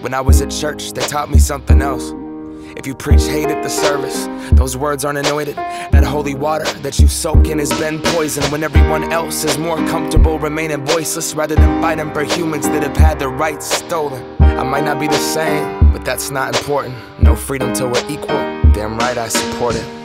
When 0.00 0.12
I 0.12 0.20
was 0.20 0.42
at 0.42 0.50
church, 0.50 0.92
they 0.92 1.02
taught 1.02 1.30
me 1.30 1.38
something 1.38 1.80
else. 1.80 2.12
If 2.76 2.86
you 2.86 2.94
preach 2.94 3.22
hate 3.22 3.48
at 3.48 3.62
the 3.62 3.70
service, 3.70 4.26
those 4.52 4.76
words 4.76 5.04
aren't 5.04 5.18
anointed. 5.18 5.56
That 5.56 6.04
holy 6.04 6.34
water 6.34 6.66
that 6.80 6.98
you 6.98 7.08
soak 7.08 7.48
in 7.48 7.58
has 7.58 7.72
been 7.78 8.00
poisoned 8.00 8.46
when 8.52 8.62
everyone 8.62 9.10
else 9.12 9.44
is 9.44 9.56
more 9.56 9.78
comfortable 9.88 10.38
remaining 10.38 10.84
voiceless 10.84 11.34
rather 11.34 11.54
than 11.54 11.80
fighting 11.80 12.12
for 12.12 12.24
humans 12.24 12.68
that 12.68 12.82
have 12.82 12.96
had 12.96 13.18
their 13.18 13.30
rights 13.30 13.66
stolen. 13.66 14.36
I 14.40 14.62
might 14.62 14.84
not 14.84 15.00
be 15.00 15.06
the 15.06 15.18
same, 15.18 15.92
but 15.92 16.04
that's 16.04 16.30
not 16.30 16.54
important. 16.56 16.94
No 17.22 17.34
freedom 17.34 17.72
till 17.72 17.90
we're 17.90 18.10
equal. 18.10 18.55
Damn 18.76 18.98
right 18.98 19.16
I 19.16 19.28
support 19.28 19.74
it. 19.74 19.95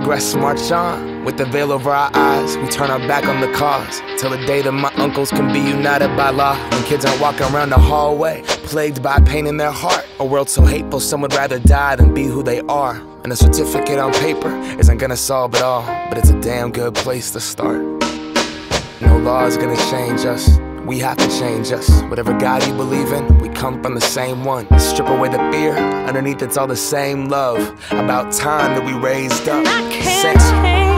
Progress 0.00 0.34
march 0.34 0.72
on 0.72 1.24
with 1.26 1.36
the 1.36 1.44
veil 1.44 1.70
over 1.70 1.90
our 1.90 2.10
eyes. 2.14 2.56
We 2.56 2.68
turn 2.68 2.90
our 2.90 2.98
back 3.00 3.26
on 3.26 3.42
the 3.42 3.52
cause 3.52 4.00
till 4.18 4.30
the 4.30 4.38
day 4.46 4.62
that 4.62 4.72
my 4.72 4.90
uncles 4.94 5.30
can 5.30 5.52
be 5.52 5.58
united 5.58 6.16
by 6.16 6.30
law. 6.30 6.56
When 6.70 6.82
kids 6.84 7.04
aren't 7.04 7.20
walking 7.20 7.42
around 7.54 7.68
the 7.68 7.78
hallway, 7.78 8.40
plagued 8.64 9.02
by 9.02 9.20
pain 9.20 9.46
in 9.46 9.58
their 9.58 9.70
heart. 9.70 10.06
A 10.18 10.24
world 10.24 10.48
so 10.48 10.64
hateful, 10.64 11.00
some 11.00 11.20
would 11.20 11.34
rather 11.34 11.58
die 11.58 11.96
than 11.96 12.14
be 12.14 12.24
who 12.24 12.42
they 12.42 12.60
are. 12.60 12.96
And 13.24 13.30
a 13.30 13.36
certificate 13.36 13.98
on 13.98 14.14
paper 14.14 14.50
isn't 14.78 14.96
gonna 14.96 15.18
solve 15.18 15.54
it 15.54 15.60
all, 15.60 15.82
but 16.08 16.16
it's 16.16 16.30
a 16.30 16.40
damn 16.40 16.72
good 16.72 16.94
place 16.94 17.30
to 17.32 17.40
start. 17.40 17.82
No 19.02 19.18
law 19.18 19.44
is 19.44 19.58
gonna 19.58 19.76
change 19.90 20.24
us. 20.24 20.58
We 20.86 20.98
have 21.00 21.16
to 21.18 21.28
change 21.38 21.70
us. 21.72 21.88
Whatever 22.04 22.36
God 22.38 22.66
you 22.66 22.74
believe 22.74 23.12
in, 23.12 23.38
we 23.38 23.48
come 23.50 23.82
from 23.82 23.94
the 23.94 24.00
same 24.00 24.44
one. 24.44 24.66
Strip 24.78 25.08
away 25.08 25.28
the 25.28 25.38
fear, 25.52 25.76
underneath 25.76 26.42
it's 26.42 26.56
all 26.56 26.66
the 26.66 26.76
same 26.76 27.28
love. 27.28 27.58
About 27.92 28.32
time 28.32 28.74
that 28.76 28.84
we 28.84 28.92
raised 28.92 29.48
up. 29.48 29.64
I 29.66 29.90
can't 29.90 30.38
Sent- 30.38 30.40
change. 30.64 30.89